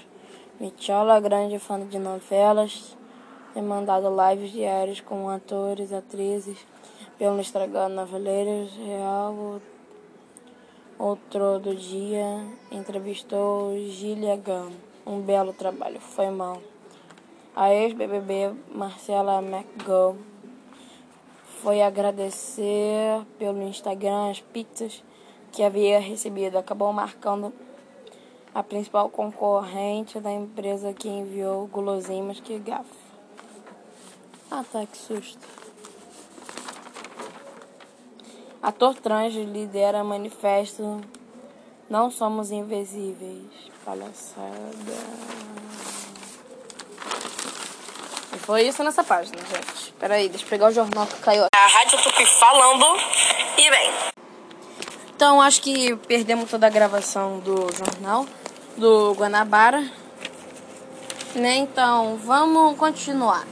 Michola, 0.61 1.19
grande 1.19 1.59
fã 1.59 1.81
de 1.85 1.99
novelas. 1.99 2.97
Tem 3.53 3.63
mandado 3.63 4.09
lives 4.09 4.53
diárias 4.53 5.01
com 5.01 5.29
atores, 5.29 5.93
atrizes, 5.93 6.59
pelo 7.19 7.41
Instagram 7.41 7.91
Noveleiros 7.91 8.77
Real. 8.77 9.61
Outro 10.99 11.59
do 11.59 11.75
dia 11.75 12.47
entrevistou 12.71 13.77
Gília 13.89 14.37
Gam. 14.37 14.71
Um 15.05 15.21
belo 15.21 15.53
trabalho, 15.53 16.01
foi 16.01 16.31
mal. 16.31 16.63
A 17.55 17.73
ex-BBB 17.73 18.55
Marcela 18.75 19.43
McGow 19.43 20.17
foi 21.63 21.83
agradecer 21.83 23.25
pelo 23.39 23.63
Instagram 23.63 24.31
as 24.31 24.41
pizzas 24.41 25.03
que 25.53 25.63
havia 25.63 26.01
recebido. 26.01 26.57
Acabou 26.57 26.93
marcando 26.93 27.53
a 28.55 28.63
principal 28.63 29.09
concorrente 29.11 30.19
da 30.21 30.31
empresa 30.31 30.93
que 30.93 31.09
enviou 31.09 31.67
guloseimas 31.67 32.41
que 32.41 32.59
gafa. 32.59 32.85
Ah 34.51 34.65
tá, 34.71 34.85
que 34.85 34.97
susto. 34.97 35.62
Ator 38.63 38.95
trans 38.95 39.35
lidera 39.35 40.05
manifesto 40.05 41.01
Não 41.91 42.13
somos 42.13 42.53
invisíveis. 42.53 43.43
Palhaçada. 43.85 45.33
E 48.33 48.39
foi 48.39 48.63
isso 48.63 48.85
nessa 48.85 49.03
página, 49.03 49.39
gente. 49.39 49.93
Peraí, 49.99 50.29
deixa 50.29 50.45
eu 50.45 50.49
pegar 50.49 50.69
o 50.69 50.73
jornal 50.73 51.07
que 51.07 51.17
caiu. 51.17 51.45
A 51.53 51.67
Rádio 51.67 52.01
Tupi 52.03 52.25
falando. 52.25 52.87
E 53.59 53.71
bem. 53.71 53.91
Então, 55.17 55.41
acho 55.41 55.61
que 55.61 55.97
perdemos 55.97 56.49
toda 56.49 56.69
a 56.69 56.71
gravação 56.71 57.41
do 57.41 57.69
jornal 57.73 58.27
do 58.77 59.13
Guanabara. 59.15 59.81
Né? 61.35 61.57
Então, 61.57 62.17
vamos 62.17 62.77
continuar. 62.77 63.45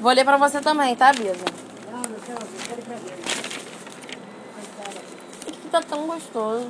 Vou 0.00 0.12
ler 0.12 0.24
pra 0.24 0.36
você 0.36 0.60
também, 0.60 0.94
tá, 0.94 1.12
Bisa? 1.12 1.44
Não, 1.90 1.98
não 1.98 2.20
quero, 2.20 2.40
não 2.40 2.66
quero 2.68 2.82
pra 2.82 2.96
ver. 2.96 3.13
Que 3.13 3.13
tá 5.74 5.82
tão 5.82 6.06
gostoso. 6.06 6.68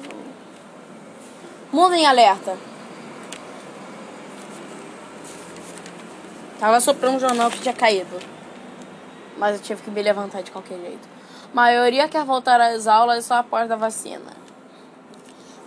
Mundo 1.70 1.94
em 1.94 2.06
alerta. 2.06 2.56
Tava 6.58 6.80
soprando 6.80 7.16
um 7.16 7.20
jornal 7.20 7.50
que 7.50 7.60
tinha 7.60 7.74
caído. 7.74 8.18
Mas 9.36 9.56
eu 9.56 9.62
tive 9.62 9.82
que 9.82 9.90
me 9.90 10.02
levantar 10.02 10.42
de 10.42 10.50
qualquer 10.50 10.78
jeito. 10.78 11.06
maioria 11.52 12.08
quer 12.08 12.24
voltar 12.24 12.58
às 12.60 12.86
aulas 12.86 13.26
só 13.26 13.34
após 13.34 13.70
a 13.70 13.76
vacina. 13.76 14.32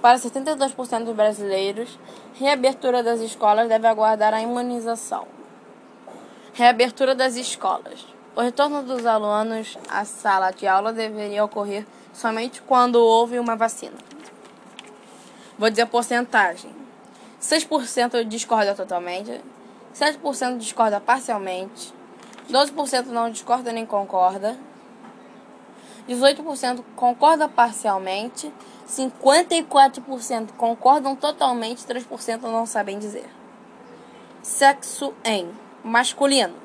Para 0.01 0.17
72% 0.17 1.03
dos 1.03 1.15
brasileiros, 1.15 1.99
reabertura 2.35 3.03
das 3.03 3.19
escolas 3.19 3.67
deve 3.67 3.87
aguardar 3.87 4.33
a 4.33 4.41
imunização. 4.41 5.27
Reabertura 6.53 7.13
das 7.13 7.35
escolas. 7.35 8.07
O 8.35 8.41
retorno 8.41 8.81
dos 8.81 9.05
alunos 9.05 9.77
à 9.89 10.05
sala 10.05 10.51
de 10.51 10.65
aula 10.65 10.91
deveria 10.91 11.43
ocorrer 11.43 11.85
somente 12.17 12.63
quando 12.63 12.95
houve 12.95 13.37
uma 13.37 13.55
vacina. 13.55 13.95
Vou 15.57 15.69
dizer 15.69 15.85
porcentagem. 15.85 16.75
6% 17.39 18.23
discorda 18.23 18.73
totalmente, 18.73 19.39
7% 19.93 20.57
discorda 20.57 20.99
parcialmente, 20.99 21.93
12% 22.51 23.05
não 23.07 23.29
discorda 23.29 23.71
nem 23.71 23.85
concorda, 23.85 24.57
18% 26.09 26.83
concorda 26.95 27.47
parcialmente, 27.47 28.51
54% 28.89 30.53
concordam 30.57 31.15
totalmente, 31.15 31.85
3% 31.85 32.41
não 32.41 32.65
sabem 32.65 32.97
dizer. 32.97 33.29
Sexo 34.41 35.13
em 35.23 35.47
masculino. 35.83 36.55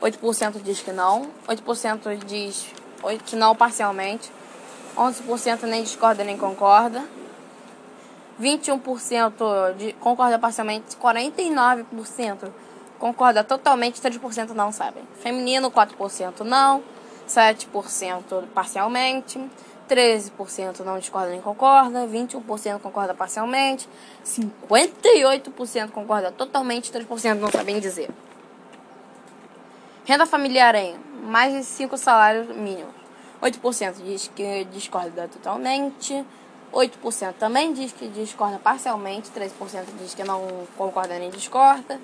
8% 0.00 0.62
diz 0.62 0.80
que 0.80 0.92
não, 0.92 1.30
8% 1.46 2.24
diz 2.24 2.72
8 3.02 3.36
não 3.36 3.54
parcialmente, 3.54 4.32
11% 4.96 5.62
nem 5.62 5.82
discorda 5.82 6.24
nem 6.24 6.36
concorda. 6.36 7.02
21% 8.40 9.74
de, 9.76 9.92
concorda 9.94 10.38
parcialmente, 10.38 10.96
49% 10.96 12.48
concorda 12.98 13.44
totalmente, 13.44 14.00
3% 14.00 14.50
não 14.50 14.72
sabem. 14.72 15.02
Feminino, 15.22 15.70
4% 15.70 16.40
não, 16.40 16.82
7% 17.28 18.44
parcialmente, 18.54 19.38
13% 19.88 20.80
não 20.80 20.98
discorda 20.98 21.30
nem 21.30 21.40
concorda, 21.40 22.06
21% 22.06 22.78
concorda 22.78 23.14
parcialmente, 23.14 23.88
58% 24.24 25.90
concorda 25.90 26.32
totalmente, 26.32 26.92
3% 26.92 27.34
não 27.34 27.50
sabem 27.50 27.78
dizer. 27.78 28.08
Renda 30.04 30.24
familiar 30.26 30.74
em 30.74 30.96
mais 31.22 31.52
de 31.52 31.64
5 31.64 31.96
salários 31.98 32.48
mínimos. 32.56 32.99
8% 33.42 33.94
diz 34.04 34.30
que 34.34 34.64
discorda 34.66 35.28
totalmente, 35.28 36.24
8% 36.72 37.34
também 37.38 37.72
diz 37.72 37.92
que 37.92 38.08
discorda 38.08 38.58
parcialmente, 38.58 39.30
3% 39.30 39.84
diz 39.98 40.14
que 40.14 40.22
não 40.24 40.66
concorda 40.76 41.18
nem 41.18 41.30
discorda. 41.30 42.00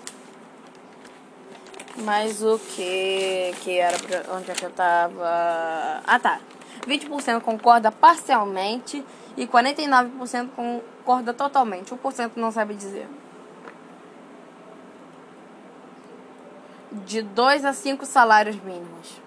Mas 1.98 2.42
o 2.42 2.58
que 2.58 3.54
que 3.62 3.78
era 3.78 3.96
onde 4.34 4.50
é 4.50 4.54
que 4.54 4.64
eu 4.64 4.70
tava? 4.70 6.02
Ah, 6.06 6.18
tá. 6.20 6.40
20% 6.86 7.40
concorda 7.40 7.90
parcialmente 7.90 9.04
e 9.36 9.46
49% 9.46 10.50
concorda 10.54 11.32
totalmente. 11.32 11.94
1% 11.94 12.32
não 12.36 12.52
sabe 12.52 12.74
dizer. 12.74 13.08
de 17.04 17.22
2 17.22 17.64
a 17.64 17.72
5 17.72 18.06
salários 18.06 18.56
mínimos. 18.56 19.25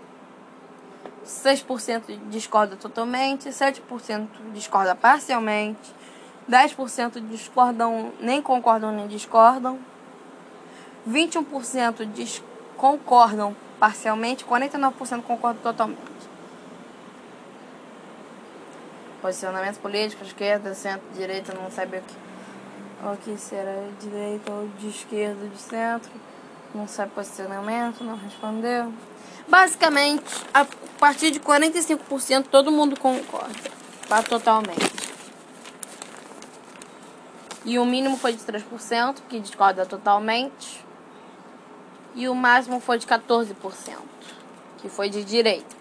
6% 1.30 2.18
discorda 2.30 2.76
totalmente, 2.76 3.50
7% 3.50 4.28
discorda 4.52 4.96
parcialmente, 4.96 5.94
10% 6.50 7.22
discordam, 7.30 8.12
nem 8.20 8.42
concordam 8.42 8.92
nem 8.92 9.08
discordam, 9.08 9.80
21% 11.08 12.42
concordam 12.76 13.56
parcialmente, 13.80 14.44
49% 14.44 15.22
concordam 15.22 15.62
totalmente. 15.62 16.20
Posicionamento 19.22 19.80
político, 19.80 20.24
esquerda, 20.24 20.74
centro, 20.74 21.06
direita, 21.14 21.54
não 21.54 21.70
sabe 21.70 21.98
o 21.98 22.02
que, 22.02 22.16
o 23.06 23.18
que 23.18 23.40
será 23.40 23.88
direita 24.00 24.52
ou 24.52 24.68
de 24.80 24.88
esquerda, 24.88 25.46
de 25.48 25.58
centro, 25.58 26.12
não 26.74 26.88
sabe 26.88 27.12
posicionamento, 27.12 28.04
não 28.04 28.16
respondeu. 28.16 28.94
Basicamente, 29.48 30.24
a 30.54 30.66
partir 31.00 31.32
de 31.32 31.40
45% 31.40 32.48
todo 32.52 32.72
mundo 32.72 33.00
concorda, 33.00 33.72
tá 34.08 34.22
totalmente. 34.22 35.10
E 37.66 37.78
o 37.78 37.86
mínimo 37.86 38.18
foi 38.18 38.34
de 38.34 38.40
3%, 38.40 39.18
que 39.28 39.40
discorda 39.40 39.86
totalmente. 39.86 40.86
E 42.16 42.28
o 42.28 42.36
máximo 42.36 42.80
foi 42.80 42.98
de 42.98 43.06
14%, 43.06 43.54
que 44.78 44.90
foi 44.90 45.10
de 45.10 45.24
direita, 45.24 45.76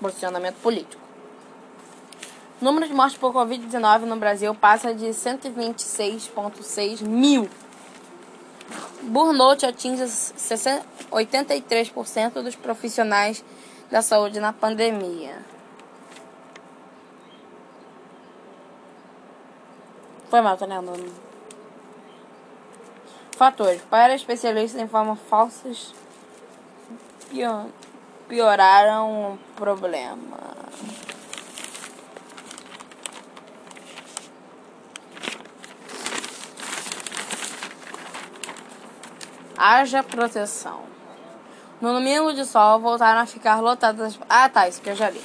posicionamento 0.00 0.56
político. 0.56 1.02
O 2.60 2.64
número 2.64 2.86
de 2.86 2.94
mortes 2.94 3.18
por 3.18 3.32
Covid-19 3.32 4.00
no 4.00 4.16
Brasil 4.16 4.54
passa 4.54 4.94
de 4.94 5.06
126,6 5.06 7.02
mil. 7.02 7.48
Burnout 9.02 9.66
atinge 9.66 10.04
83% 10.04 12.42
dos 12.42 12.56
profissionais 12.56 13.44
da 13.90 14.00
saúde 14.00 14.40
na 14.40 14.50
pandemia. 14.52 15.44
Foi 20.30 20.40
mal, 20.40 20.56
tá 20.56 20.64
lendo? 20.64 21.12
Fatores. 23.36 23.82
Para 23.90 24.14
especialistas 24.14 24.80
informam 24.80 25.16
falsas 25.16 25.92
pioraram 28.28 29.32
o 29.32 29.38
problema. 29.56 30.38
Haja 39.64 40.02
proteção. 40.02 40.80
No 41.80 41.92
domingo 41.92 42.32
de 42.32 42.44
sol 42.44 42.80
voltaram 42.80 43.20
a 43.20 43.26
ficar 43.26 43.60
lotadas. 43.60 44.18
Ah, 44.28 44.48
tá, 44.48 44.66
isso 44.66 44.82
que 44.82 44.90
eu 44.90 44.96
já 44.96 45.08
li. 45.08 45.22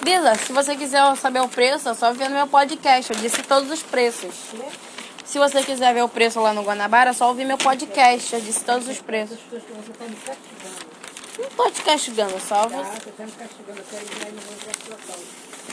Bisa, 0.00 0.36
se 0.36 0.52
você 0.52 0.76
quiser 0.76 1.16
saber 1.16 1.40
o 1.40 1.48
preço, 1.48 1.88
é 1.88 1.94
só 1.94 2.12
ver 2.12 2.28
no 2.28 2.36
meu 2.36 2.46
podcast. 2.46 3.12
Eu 3.12 3.18
disse 3.18 3.42
todos 3.42 3.68
os 3.72 3.82
preços. 3.82 4.32
Se 5.24 5.36
você 5.36 5.64
quiser 5.64 5.92
ver 5.92 6.04
o 6.04 6.08
preço 6.08 6.40
lá 6.40 6.52
no 6.52 6.62
Guanabara, 6.62 7.10
é 7.10 7.12
só 7.12 7.26
ouvir 7.26 7.44
meu 7.44 7.58
podcast. 7.58 8.36
Eu 8.36 8.40
disse 8.40 8.64
todos 8.64 8.86
os 8.86 9.00
preços. 9.00 9.38
Não 11.40 11.48
tô 11.56 11.70
te 11.72 11.82
castigando, 11.82 12.38
só 12.38 12.68
você. 12.68 13.12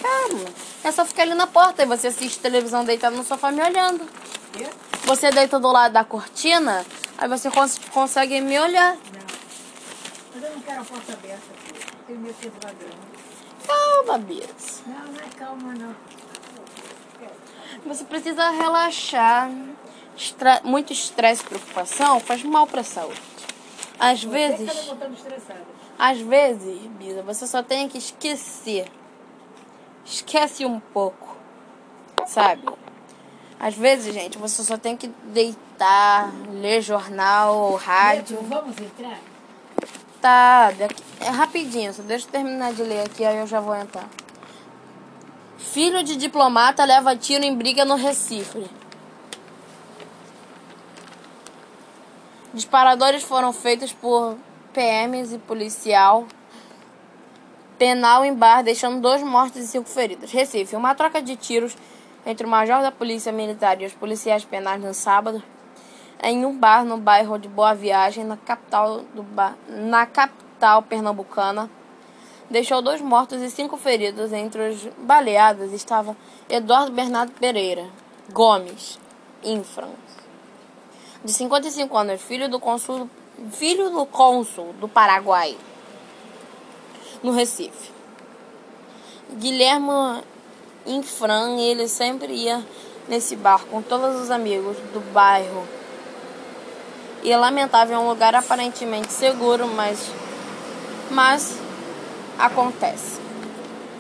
Calma. 0.02 0.46
É 0.84 0.92
só 0.92 1.06
ficar 1.06 1.22
ali 1.22 1.36
na 1.36 1.46
porta 1.46 1.84
e 1.84 1.86
você 1.86 2.08
assiste 2.08 2.40
televisão 2.40 2.84
deitado 2.84 3.16
no 3.16 3.24
sofá 3.24 3.52
me 3.52 3.62
olhando. 3.62 4.04
Você 5.08 5.30
deita 5.32 5.58
do 5.58 5.72
lado 5.72 5.94
da 5.94 6.04
cortina, 6.04 6.86
aí 7.18 7.30
você 7.30 7.50
cons 7.50 7.80
consegue 7.94 8.42
me 8.42 8.60
olhar. 8.60 8.92
Não. 8.92 9.02
Mas 10.36 10.44
eu 10.44 10.52
não 10.52 10.62
quero 10.62 10.82
a 10.82 10.84
porta 10.84 11.14
aberta. 11.14 11.46
Tenho 12.06 12.20
medo 12.20 12.36
de 12.42 12.50
ladrão. 12.50 12.90
Calma, 13.66 14.18
Bia. 14.18 14.46
Não, 14.86 15.14
não 15.14 15.20
é 15.22 15.30
calma, 15.38 15.74
não. 15.76 15.96
Você 17.86 18.04
precisa 18.04 18.50
relaxar. 18.50 19.50
Estra 20.18 20.60
muito 20.66 20.92
estresse 20.92 21.42
e 21.42 21.46
preocupação 21.46 22.20
faz 22.20 22.44
mal 22.44 22.68
para 22.68 22.82
a 22.82 22.84
saúde. 22.84 23.22
Às 23.98 24.26
você 24.26 24.30
vezes. 24.30 24.94
Às 25.98 26.20
vezes, 26.20 26.82
Bisa, 27.00 27.24
você 27.24 27.48
só 27.48 27.64
tem 27.64 27.88
que 27.88 27.98
esquecer. 27.98 28.92
Esquece 30.04 30.66
um 30.66 30.82
pouco. 30.82 31.38
Sabe? 32.26 32.64
Às 33.60 33.76
vezes, 33.76 34.14
gente, 34.14 34.38
você 34.38 34.64
só 34.64 34.78
tem 34.78 34.96
que 34.96 35.08
deitar, 35.34 36.32
ler 36.52 36.82
jornal, 36.82 37.76
rádio. 37.76 38.40
Vamos 38.44 38.78
entrar? 38.80 39.20
Tá, 40.22 40.72
é 41.20 41.30
rapidinho, 41.30 41.94
só 41.94 42.02
deixa 42.04 42.28
eu 42.28 42.32
terminar 42.32 42.74
de 42.74 42.84
ler 42.84 43.06
aqui, 43.06 43.24
aí 43.24 43.38
eu 43.38 43.48
já 43.48 43.60
vou 43.60 43.76
entrar. 43.76 44.08
Filho 45.58 46.04
de 46.04 46.16
diplomata 46.16 46.84
leva 46.86 47.16
tiro 47.16 47.44
em 47.44 47.56
briga 47.56 47.84
no 47.84 47.96
Recife. 47.96 48.66
Disparadores 52.54 53.24
foram 53.24 53.54
feitos 53.54 53.92
por 53.92 54.38
PMs 54.74 55.34
e 55.34 55.38
policial 55.38 56.28
penal 57.78 58.26
em 58.26 58.34
bar, 58.34 58.64
deixando 58.64 59.00
dois 59.00 59.22
mortos 59.22 59.62
e 59.62 59.68
cinco 59.68 59.88
feridos. 59.88 60.32
Recife, 60.32 60.76
uma 60.76 60.96
troca 60.96 61.22
de 61.22 61.36
tiros 61.36 61.76
entre 62.28 62.46
o 62.46 62.50
major 62.50 62.82
da 62.82 62.92
polícia 62.92 63.32
militar 63.32 63.82
e 63.82 63.86
os 63.86 63.94
policiais 63.94 64.44
penais 64.44 64.84
no 64.84 64.94
sábado 64.94 65.42
em 66.22 66.46
um 66.46 66.58
bar 66.58 66.84
no 66.84 66.98
bairro 66.98 67.38
de 67.38 67.48
Boa 67.48 67.74
Viagem, 67.74 68.26
na 68.26 68.36
capital, 68.36 69.02
do 69.14 69.26
na 69.70 70.06
capital 70.06 70.84
pernambucana. 70.84 71.70
Deixou 72.50 72.82
dois 72.82 73.02
mortos 73.02 73.42
e 73.42 73.50
cinco 73.50 73.78
feridos. 73.78 74.34
Entre 74.34 74.70
os 74.70 74.86
baleados 74.98 75.72
estava 75.72 76.16
Eduardo 76.50 76.92
Bernardo 76.92 77.32
Pereira 77.34 77.88
Gomes 78.32 79.00
Infrans, 79.44 79.94
de 81.24 81.32
55 81.32 81.98
anos, 81.98 82.22
filho 82.22 82.50
do 82.50 82.60
cônsul, 82.60 83.10
filho 83.52 83.90
do 83.90 84.06
cônsul 84.06 84.74
do 84.74 84.88
Paraguai, 84.88 85.56
no 87.24 87.32
Recife. 87.32 87.92
Guilherme 89.34 90.24
Infran, 90.88 91.60
ele 91.60 91.88
sempre 91.88 92.34
ia 92.34 92.66
nesse 93.08 93.36
bar 93.36 93.64
com 93.66 93.82
todos 93.82 94.22
os 94.22 94.32
amigos 94.32 94.76
do 94.94 95.00
bairro 95.14 95.68
e 97.24 97.32
é 97.32 97.38
lamentável 97.38 97.98
é 97.98 98.00
um 98.00 98.08
lugar 98.08 98.34
aparentemente 98.36 99.12
seguro, 99.12 99.68
mas 99.68 100.00
mas 101.10 101.58
acontece. 102.40 103.20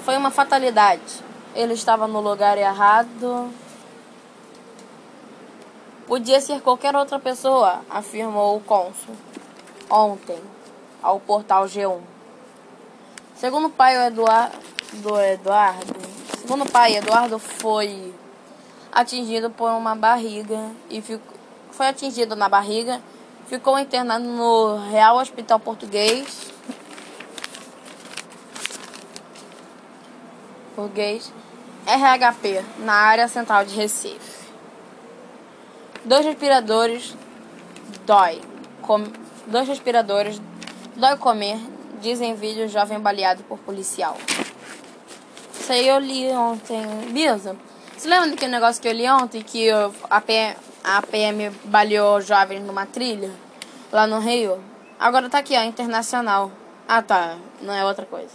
Foi 0.05 0.15
uma 0.15 0.31
fatalidade. 0.31 1.25
Ele 1.53 1.73
estava 1.73 2.07
no 2.07 2.21
lugar 2.21 2.57
errado. 2.57 3.51
Podia 6.05 6.39
ser 6.39 6.61
qualquer 6.61 6.95
outra 6.95 7.19
pessoa, 7.19 7.81
afirmou 7.89 8.55
o 8.55 8.61
cônsul 8.61 9.13
ontem 9.89 10.41
ao 11.03 11.19
portal 11.19 11.65
G1. 11.65 11.99
Segundo 13.35 13.67
o 13.67 13.71
pai 13.71 14.07
Eduardo, 14.07 14.55
Eduardo, 15.33 16.06
segundo 16.47 16.63
o 16.63 16.71
pai 16.71 16.95
Eduardo 16.95 17.37
foi 17.37 18.13
atingido 18.89 19.49
por 19.49 19.69
uma 19.69 19.93
barriga 19.93 20.71
e 20.89 21.01
ficou, 21.01 21.35
foi 21.71 21.87
atingido 21.87 22.37
na 22.37 22.47
barriga 22.47 23.01
ficou 23.49 23.77
internado 23.77 24.23
no 24.23 24.77
Real 24.89 25.17
Hospital 25.17 25.59
Português. 25.59 26.53
Português 30.73 31.33
RHP, 31.85 32.63
na 32.79 32.93
área 32.93 33.27
central 33.27 33.65
de 33.65 33.75
Recife. 33.75 34.47
Dois 36.05 36.25
respiradores 36.25 37.13
dói. 38.05 38.39
Com, 38.81 39.03
dois 39.47 39.67
respiradores 39.67 40.41
dói 40.95 41.17
comer, 41.17 41.59
dizem 41.99 42.35
vídeo 42.35 42.69
jovem 42.69 43.01
baleado 43.01 43.43
por 43.43 43.57
policial. 43.59 44.15
Isso 45.67 45.73
aí 45.73 45.85
eu 45.85 45.99
li 45.99 46.31
ontem. 46.31 46.81
Bisa, 47.11 47.53
você 47.93 48.07
lembra 48.07 48.29
daquele 48.29 48.53
negócio 48.53 48.81
que 48.81 48.87
eu 48.87 48.93
li 48.93 49.05
ontem? 49.09 49.43
Que 49.43 49.69
a 50.09 50.21
PM, 50.21 50.55
a 50.81 51.01
PM 51.01 51.49
baleou 51.65 52.21
jovens 52.21 52.61
numa 52.61 52.85
trilha 52.85 53.29
lá 53.91 54.07
no 54.07 54.17
Rio. 54.17 54.63
Agora 54.97 55.29
tá 55.29 55.39
aqui, 55.39 55.57
ó, 55.57 55.63
internacional. 55.63 56.49
Ah, 56.87 57.01
tá, 57.01 57.35
não 57.61 57.73
é 57.73 57.83
outra 57.83 58.05
coisa. 58.05 58.31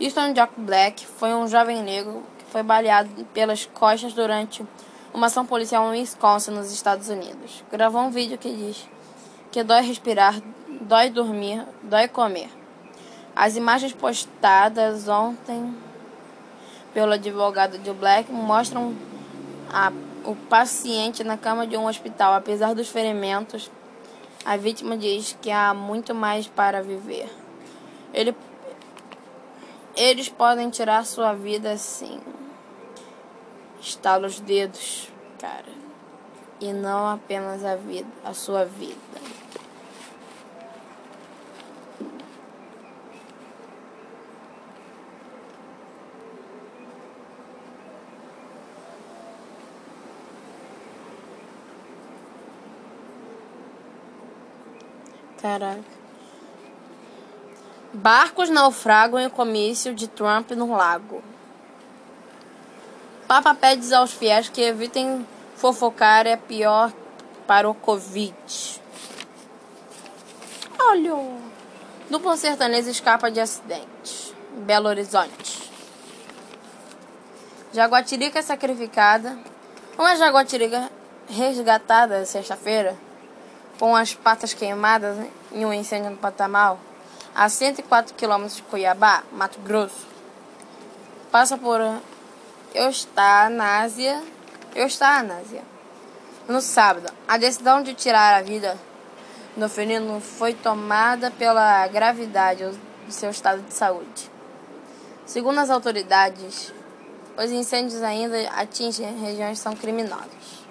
Houston 0.00 0.32
Jack 0.32 0.54
Black 0.56 1.06
foi 1.06 1.34
um 1.34 1.46
jovem 1.46 1.82
negro 1.82 2.22
que 2.38 2.50
foi 2.50 2.62
baleado 2.62 3.10
pelas 3.34 3.66
costas 3.66 4.14
durante 4.14 4.64
uma 5.12 5.26
ação 5.26 5.44
policial 5.44 5.94
em 5.94 6.00
Wisconsin, 6.00 6.52
nos 6.52 6.72
Estados 6.72 7.10
Unidos. 7.10 7.62
Gravou 7.70 8.00
um 8.00 8.10
vídeo 8.10 8.38
que 8.38 8.50
diz 8.50 8.88
que 9.50 9.62
dói 9.62 9.82
respirar, 9.82 10.40
dói 10.80 11.10
dormir, 11.10 11.62
dói 11.82 12.08
comer. 12.08 12.48
As 13.36 13.54
imagens 13.54 13.92
postadas 13.92 15.08
ontem 15.08 15.91
pelo 16.92 17.12
advogado 17.12 17.78
de 17.78 17.92
Black 17.92 18.30
mostram 18.30 18.94
a 19.72 19.92
o 20.24 20.36
paciente 20.36 21.24
na 21.24 21.36
cama 21.36 21.66
de 21.66 21.76
um 21.76 21.86
hospital, 21.86 22.34
apesar 22.34 22.74
dos 22.74 22.88
ferimentos, 22.88 23.70
A 24.44 24.56
vítima 24.56 24.96
diz 24.96 25.36
que 25.40 25.52
há 25.52 25.72
muito 25.72 26.12
mais 26.12 26.48
para 26.48 26.82
viver. 26.82 27.30
Ele, 28.12 28.34
eles 29.94 30.28
podem 30.28 30.68
tirar 30.68 31.06
sua 31.06 31.32
vida 31.32 31.70
assim. 31.70 32.20
Estala 33.80 34.26
os 34.26 34.40
dedos, 34.40 35.08
cara. 35.38 35.70
E 36.60 36.72
não 36.72 37.08
apenas 37.08 37.64
a 37.64 37.76
vida, 37.76 38.08
a 38.24 38.34
sua 38.34 38.64
vida. 38.64 38.98
Caraca. 55.42 55.82
Barcos 57.92 58.48
naufragam 58.48 59.18
em 59.18 59.28
comício 59.28 59.92
de 59.92 60.06
Trump 60.06 60.52
no 60.52 60.70
lago. 60.70 61.20
Papa 63.26 63.52
pede 63.52 63.92
aos 63.92 64.12
fiéis 64.12 64.48
que 64.48 64.62
evitem 64.62 65.26
fofocar, 65.56 66.28
é 66.28 66.36
pior 66.36 66.92
para 67.44 67.68
o 67.68 67.74
Covid. 67.74 68.80
Olha, 70.78 71.12
dupla 72.08 72.36
sertaneja 72.36 72.90
escapa 72.90 73.28
de 73.28 73.40
acidente. 73.40 74.32
Belo 74.58 74.88
Horizonte. 74.88 75.70
Jaguatirica 77.72 78.38
é 78.38 78.42
sacrificada. 78.42 79.36
Uma 79.98 80.14
jaguatirica 80.14 80.88
resgatada 81.28 82.24
sexta-feira 82.24 82.96
com 83.82 83.96
as 83.96 84.14
patas 84.14 84.54
queimadas 84.54 85.16
em 85.50 85.66
um 85.66 85.72
incêndio 85.72 86.12
no 86.12 86.16
Pantanal, 86.16 86.78
a 87.34 87.48
104 87.48 88.14
quilômetros 88.14 88.54
de 88.54 88.62
Cuiabá, 88.62 89.24
Mato 89.32 89.58
Grosso. 89.58 90.06
Passa 91.32 91.58
por 91.58 91.80
eutanásia, 92.72 94.22
eutanásia. 94.72 95.64
No 96.46 96.60
sábado, 96.60 97.12
a 97.26 97.36
decisão 97.36 97.82
de 97.82 97.92
tirar 97.92 98.36
a 98.36 98.42
vida 98.42 98.78
do 99.56 99.68
felino 99.68 100.20
foi 100.20 100.54
tomada 100.54 101.32
pela 101.32 101.84
gravidade 101.88 102.64
do 102.64 103.12
seu 103.12 103.30
estado 103.30 103.62
de 103.62 103.74
saúde. 103.74 104.30
Segundo 105.26 105.58
as 105.58 105.70
autoridades, 105.70 106.72
os 107.36 107.50
incêndios 107.50 108.00
ainda 108.00 108.48
atingem 108.50 109.18
regiões 109.18 109.58
que 109.58 109.64
são 109.64 109.74
criminosas. 109.74 110.61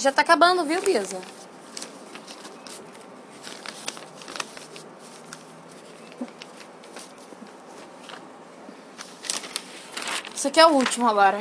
Já 0.00 0.10
tá 0.10 0.22
acabando, 0.22 0.64
viu, 0.64 0.80
Bisa? 0.80 1.20
Isso 10.34 10.48
aqui 10.48 10.58
é 10.58 10.66
o 10.66 10.70
último 10.70 11.06
agora. 11.06 11.38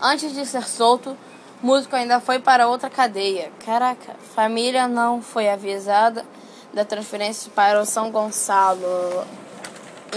Antes 0.00 0.32
de 0.32 0.46
ser 0.46 0.68
solto, 0.68 1.18
músico 1.60 1.96
ainda 1.96 2.20
foi 2.20 2.38
para 2.38 2.68
outra 2.68 2.88
cadeia. 2.88 3.50
Caraca, 3.66 4.14
família 4.36 4.86
não 4.86 5.20
foi 5.20 5.50
avisada 5.50 6.24
da 6.72 6.84
transferência 6.84 7.50
para 7.56 7.80
o 7.80 7.84
São 7.84 8.12
Gonçalo. 8.12 9.26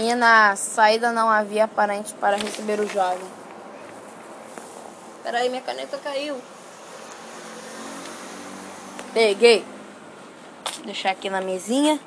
E 0.00 0.14
na 0.14 0.54
saída 0.54 1.10
não 1.10 1.28
havia 1.28 1.66
parentes 1.66 2.12
para 2.12 2.36
receber 2.36 2.78
o 2.78 2.86
jovem. 2.88 3.26
Peraí, 5.24 5.48
minha 5.48 5.62
caneta 5.62 5.98
caiu. 5.98 6.40
Peguei. 9.14 9.64
Vou 10.74 10.86
deixar 10.86 11.12
aqui 11.12 11.30
na 11.30 11.40
mesinha. 11.40 12.00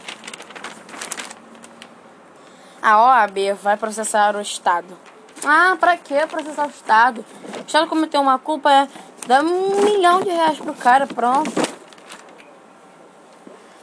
A 2.81 3.01
OAB 3.01 3.53
vai 3.63 3.77
processar 3.77 4.35
o 4.35 4.41
Estado. 4.41 4.97
Ah, 5.45 5.77
pra 5.79 5.95
que 5.95 6.27
processar 6.27 6.67
o 6.67 6.69
Estado? 6.69 7.25
O 7.57 7.65
Estado 7.65 7.87
cometeu 7.87 8.19
uma 8.19 8.37
culpa, 8.37 8.69
é 8.69 8.87
dar 9.25 9.41
um 9.41 9.81
milhão 9.85 10.21
de 10.21 10.29
reais 10.29 10.59
pro 10.59 10.73
cara, 10.73 11.07
pronto. 11.07 11.49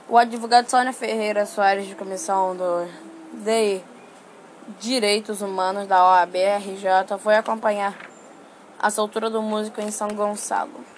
O 0.06 0.18
advogado 0.18 0.68
Sônia 0.68 0.92
Ferreira 0.92 1.46
Soares, 1.46 1.86
de 1.86 1.94
comissão 1.94 2.54
do 2.54 2.86
de 3.42 3.80
Direitos 4.78 5.40
Humanos 5.40 5.86
da 5.86 6.04
OAB 6.04 6.36
RJ, 6.36 7.18
foi 7.18 7.36
acompanhar 7.36 7.96
a 8.78 8.90
soltura 8.90 9.30
do 9.30 9.40
músico 9.40 9.80
em 9.80 9.90
São 9.90 10.08
Gonçalo. 10.08 10.93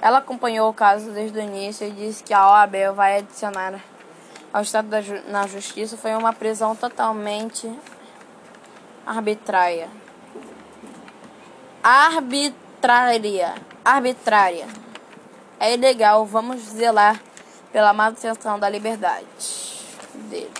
Ela 0.00 0.18
acompanhou 0.18 0.70
o 0.70 0.74
caso 0.74 1.10
desde 1.10 1.38
o 1.38 1.42
início 1.42 1.86
e 1.86 1.90
disse 1.90 2.22
que 2.22 2.32
a 2.32 2.48
OAB 2.50 2.94
vai 2.94 3.18
adicionar 3.18 3.80
ao 4.52 4.62
Estado 4.62 4.88
da, 4.88 5.00
na 5.26 5.46
Justiça 5.46 5.96
foi 5.96 6.14
uma 6.14 6.32
prisão 6.32 6.74
totalmente 6.74 7.70
arbitrária. 9.06 9.88
Arbitrária. 11.82 13.54
Arbitrária. 13.84 14.66
É 15.60 15.74
ilegal. 15.74 16.24
Vamos 16.24 16.60
zelar 16.60 17.20
pela 17.72 17.92
manutenção 17.92 18.58
da 18.58 18.68
liberdade 18.68 19.26
dele. 20.14 20.52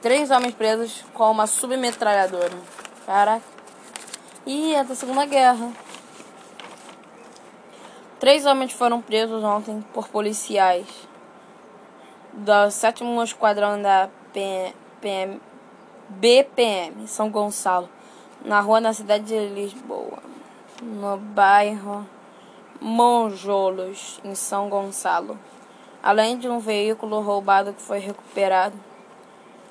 Três 0.00 0.30
homens 0.30 0.54
presos 0.54 1.04
com 1.12 1.30
uma 1.30 1.46
submetralhadora. 1.46 2.56
Caraca. 3.04 3.44
Ih, 4.46 4.74
é 4.74 4.84
da 4.84 4.94
Segunda 4.94 5.26
Guerra. 5.26 5.70
Três 8.20 8.44
homens 8.44 8.72
foram 8.72 9.00
presos 9.00 9.42
ontem 9.42 9.82
por 9.94 10.06
policiais 10.08 10.86
do 12.34 12.70
7 12.70 13.02
Esquadrão 13.24 13.80
da 13.80 14.10
PM, 14.30 15.40
BPM, 16.06 17.08
São 17.08 17.30
Gonçalo, 17.30 17.88
na 18.44 18.60
rua 18.60 18.78
na 18.78 18.92
cidade 18.92 19.24
de 19.24 19.54
Lisboa, 19.54 20.18
no 20.82 21.16
bairro 21.16 22.06
Monjolos, 22.78 24.20
em 24.22 24.34
São 24.34 24.68
Gonçalo. 24.68 25.38
Além 26.02 26.36
de 26.36 26.46
um 26.46 26.58
veículo 26.58 27.22
roubado 27.22 27.72
que 27.72 27.80
foi 27.80 28.00
recuperado, 28.00 28.78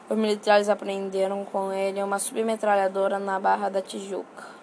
os 0.10 0.18
militares 0.18 0.70
apreenderam 0.70 1.46
com 1.46 1.72
ele 1.72 2.02
uma 2.02 2.18
submetralhadora 2.18 3.20
na 3.20 3.40
Barra 3.40 3.70
da 3.70 3.80
Tijuca. 3.80 4.59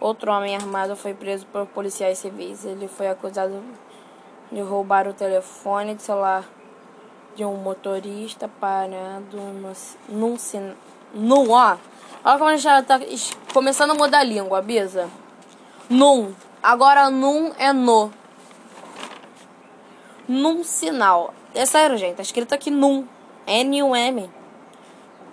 Outro 0.00 0.32
homem 0.32 0.56
armado 0.56 0.96
foi 0.96 1.12
preso 1.12 1.44
por 1.46 1.66
policiais 1.66 2.18
civis. 2.18 2.64
Ele 2.64 2.88
foi 2.88 3.08
acusado 3.08 3.62
de 4.50 4.60
roubar 4.62 5.06
o 5.06 5.12
telefone 5.12 5.94
de 5.94 6.02
celular 6.02 6.44
de 7.36 7.44
um 7.44 7.56
motorista 7.56 8.48
parado 8.48 9.36
no, 9.36 9.72
num 10.08 10.38
sinal. 10.38 10.74
Num, 11.12 11.50
ó. 11.50 11.76
Olha 12.24 12.38
como 12.38 12.50
a 12.50 12.52
gente 12.52 12.62
já 12.62 12.82
tá 12.82 12.98
começando 13.52 13.90
a 13.90 13.94
mudar 13.94 14.20
a 14.20 14.24
língua, 14.24 14.62
Bisa. 14.62 15.08
Num. 15.88 16.34
Agora 16.62 17.10
num 17.10 17.52
é 17.58 17.72
no. 17.72 18.10
Num 20.26 20.64
sinal. 20.64 21.34
É 21.54 21.66
sério, 21.66 21.98
gente. 21.98 22.16
Tá 22.16 22.22
escrito 22.22 22.54
aqui 22.54 22.70
num. 22.70 23.06
N-U-M. 23.46 24.30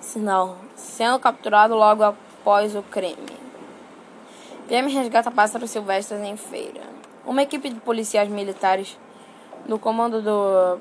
Sinal. 0.01 0.58
Sendo 0.75 1.19
capturado 1.19 1.73
logo 1.75 2.03
após 2.03 2.75
o 2.75 2.82
crime. 2.84 3.47
PM 4.67 4.91
resgata 4.91 5.32
pássaros 5.32 5.71
silvestres 5.71 6.21
em 6.21 6.36
feira. 6.36 6.82
Uma 7.25 7.43
equipe 7.43 7.69
de 7.69 7.80
policiais 7.80 8.30
militares 8.30 8.97
do 9.65 9.80
comando 9.80 10.21
do 10.21 10.77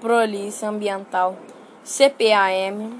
Polícia 0.00 0.66
Ambiental 0.66 1.36
CPAM 1.84 2.98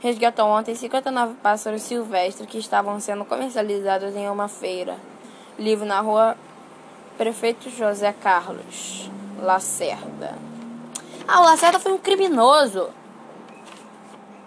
resgatou 0.00 0.46
ontem 0.46 0.74
59 0.74 1.34
pássaros 1.42 1.80
silvestres 1.80 2.46
que 2.46 2.58
estavam 2.58 3.00
sendo 3.00 3.24
comercializados 3.24 4.14
em 4.14 4.28
uma 4.28 4.48
feira 4.48 4.96
livre 5.58 5.86
na 5.88 6.00
rua 6.00 6.36
Prefeito 7.16 7.70
José 7.70 8.12
Carlos 8.12 9.10
Lacerda. 9.40 10.36
Ah, 11.26 11.40
o 11.40 11.44
Lacerda 11.44 11.78
foi 11.78 11.92
um 11.92 11.98
criminoso. 11.98 12.90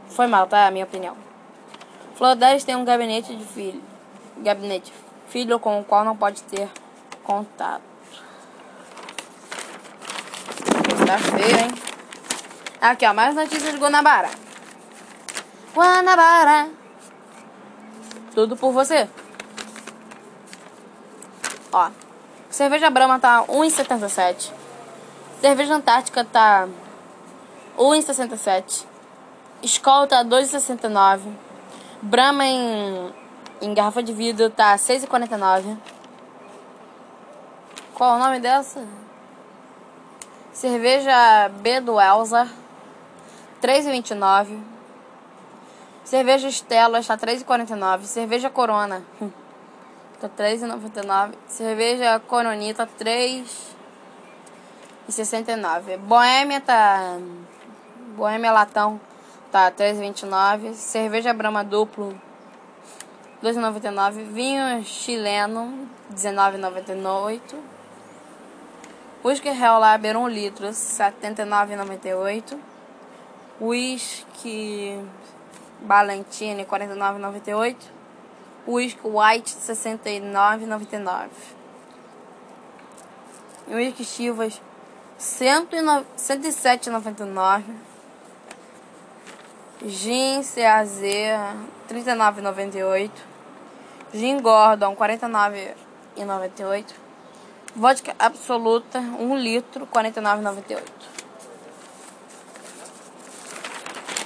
Foi 0.09 0.27
mal, 0.27 0.45
tá? 0.45 0.67
A 0.67 0.71
minha 0.71 0.85
opinião. 0.85 1.15
Flores 2.13 2.63
tem 2.63 2.75
um 2.75 2.85
gabinete 2.85 3.35
de 3.35 3.43
filho 3.43 3.86
gabinete, 4.39 4.93
filho 5.27 5.59
com 5.59 5.79
o 5.79 5.83
qual 5.83 6.05
não 6.05 6.15
pode 6.15 6.43
ter 6.43 6.69
contato. 7.23 7.81
Está 10.99 11.17
feio, 11.17 11.59
hein? 11.59 11.71
Aqui, 12.81 13.05
ó, 13.05 13.13
mais 13.13 13.35
notícias 13.35 13.73
de 13.73 13.79
Guanabara. 13.79 14.29
Guanabara. 15.73 16.69
Tudo 18.33 18.55
por 18.55 18.71
você. 18.71 19.09
Ó, 21.71 21.89
cerveja 22.49 22.89
Brahma 22.89 23.19
tá 23.19 23.43
1,77. 23.43 24.51
Cerveja 25.41 25.75
Antártica 25.75 26.23
tá 26.23 26.67
1,67. 27.77 28.85
Escola 29.61 30.07
tá 30.07 30.23
2,69. 30.23 31.21
Brahma 32.01 32.45
em 32.45 33.13
em 33.61 33.73
garrafa 33.73 34.03
de 34.03 34.11
vidro 34.13 34.49
tá 34.49 34.75
6,49. 34.75 35.77
Qual 37.93 38.15
o 38.15 38.19
nome 38.19 38.39
dessa? 38.39 38.85
Cerveja 40.53 41.49
B 41.49 41.81
do 41.81 41.99
Elza, 41.99 42.47
3,29. 43.61 44.57
Cerveja 46.03 46.47
Estela 46.47 46.99
está 46.99 47.17
3,49. 47.17 48.03
Cerveja 48.03 48.49
Corona 48.49 49.03
tá 50.21 50.29
3,99. 50.29 51.33
Cerveja 51.47 52.19
Coronita 52.19 52.87
3,69. 52.99 55.97
Boêmia 55.97 56.61
tá 56.61 57.17
Boêmia 58.15 58.51
Latão 58.51 59.01
tá 59.51 59.71
3,29. 59.71 60.73
Cerveja 60.73 61.33
Brahma 61.33 61.63
duplo 61.63 62.26
2,99. 63.41 64.33
Vinho 64.33 64.83
chileno 64.83 65.87
19,98. 66.11 67.55
Whisky 69.23 69.49
Real 69.49 69.79
Lager 69.79 70.17
1 70.17 70.33
litro 70.33 70.69
79,98. 70.69 72.57
Whisky 73.59 74.99
Balantine 75.85 76.65
49,98. 76.65 77.75
Whisky 78.65 79.07
White 79.07 79.45
69,99. 79.45 81.29
Whisky 83.67 84.03
Chivas 84.03 84.59
107,99. 85.19 87.63
Gin 89.85 90.43
CAZ 90.43 91.01
39,98. 91.87 93.26
Gin 94.13 94.39
Gordon 94.39 94.95
49,98. 94.95 96.85
Vodka 97.75 98.15
absoluta 98.17 98.99
1 98.99 99.37
litro 99.37 99.85
49,98. 99.87 100.81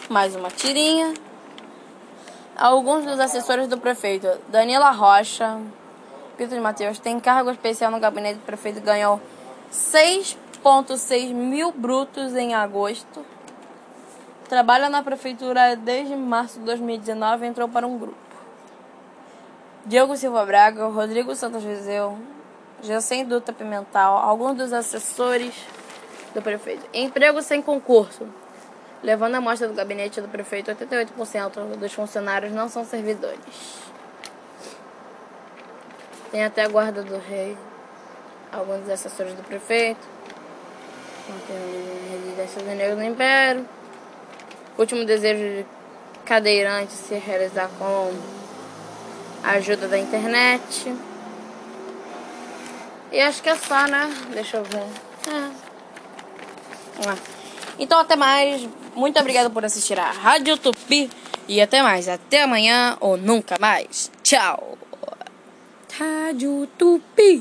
Mais 0.09 0.35
uma 0.35 0.49
tirinha. 0.49 1.13
Alguns 2.55 3.05
dos 3.05 3.19
assessores 3.19 3.67
do 3.67 3.79
prefeito, 3.79 4.27
Danila 4.49 4.91
Rocha, 4.91 5.59
Pedro 6.37 6.55
de 6.57 6.61
Mateus, 6.61 6.99
tem 6.99 7.19
cargo 7.19 7.49
especial 7.49 7.89
no 7.89 7.99
gabinete 7.99 8.35
do 8.35 8.45
prefeito 8.45 8.77
e 8.77 8.81
ganhou 8.81 9.19
6,6 9.71 11.33
mil 11.33 11.71
brutos 11.71 12.35
em 12.35 12.53
agosto. 12.53 13.25
Trabalha 14.47 14.89
na 14.89 15.01
prefeitura 15.01 15.75
desde 15.75 16.15
março 16.15 16.59
de 16.59 16.65
2019 16.65 17.45
e 17.45 17.49
entrou 17.49 17.67
para 17.67 17.87
um 17.87 17.97
grupo. 17.97 18.30
Diego 19.85 20.15
Silva 20.15 20.45
Braga, 20.45 20.85
Rodrigo 20.87 21.33
Santos 21.35 21.63
Viseu, 21.63 22.17
Jacem 22.83 23.25
Dutra 23.25 23.53
Pimental, 23.53 24.17
alguns 24.17 24.55
dos 24.55 24.71
assessores 24.71 25.55
do 26.35 26.41
prefeito. 26.41 26.87
Emprego 26.93 27.41
sem 27.41 27.61
concurso. 27.61 28.27
Levando 29.03 29.35
a 29.35 29.37
amostra 29.39 29.67
do 29.67 29.73
gabinete 29.73 30.21
do 30.21 30.27
prefeito, 30.27 30.69
88% 30.71 31.77
dos 31.77 31.93
funcionários 31.93 32.51
não 32.51 32.69
são 32.69 32.85
servidores. 32.85 33.39
Tem 36.31 36.43
até 36.43 36.63
a 36.63 36.67
guarda 36.67 37.01
do 37.01 37.17
rei, 37.17 37.57
alguns 38.51 38.81
dos 38.81 38.89
assessores 38.91 39.33
do 39.33 39.41
prefeito. 39.41 40.07
Tem 41.47 42.19
residência 42.19 42.61
do 42.61 42.95
no 42.95 43.03
Império. 43.03 43.67
Último 44.77 45.03
desejo 45.05 45.39
de 45.39 45.65
cadeirante 46.23 46.93
se 46.93 47.15
realizar 47.15 47.69
com 47.79 48.40
a 49.43 49.51
ajuda 49.51 49.87
da 49.87 49.97
internet. 49.97 50.93
E 53.11 53.19
acho 53.19 53.41
que 53.41 53.49
é 53.49 53.55
só, 53.55 53.87
né? 53.87 54.09
Deixa 54.33 54.57
eu 54.57 54.63
ver. 54.63 54.85
É. 55.27 55.61
Então 57.79 57.99
até 57.99 58.15
mais. 58.15 58.67
Muito 58.95 59.19
obrigada 59.19 59.49
por 59.49 59.63
assistir 59.65 59.99
a 59.99 60.11
Rádio 60.11 60.57
Tupi. 60.57 61.09
E 61.47 61.61
até 61.61 61.81
mais. 61.81 62.07
Até 62.07 62.43
amanhã 62.43 62.97
ou 62.99 63.17
nunca 63.17 63.57
mais. 63.59 64.11
Tchau. 64.23 64.77
Rádio 65.97 66.67
Tupi. 66.77 67.39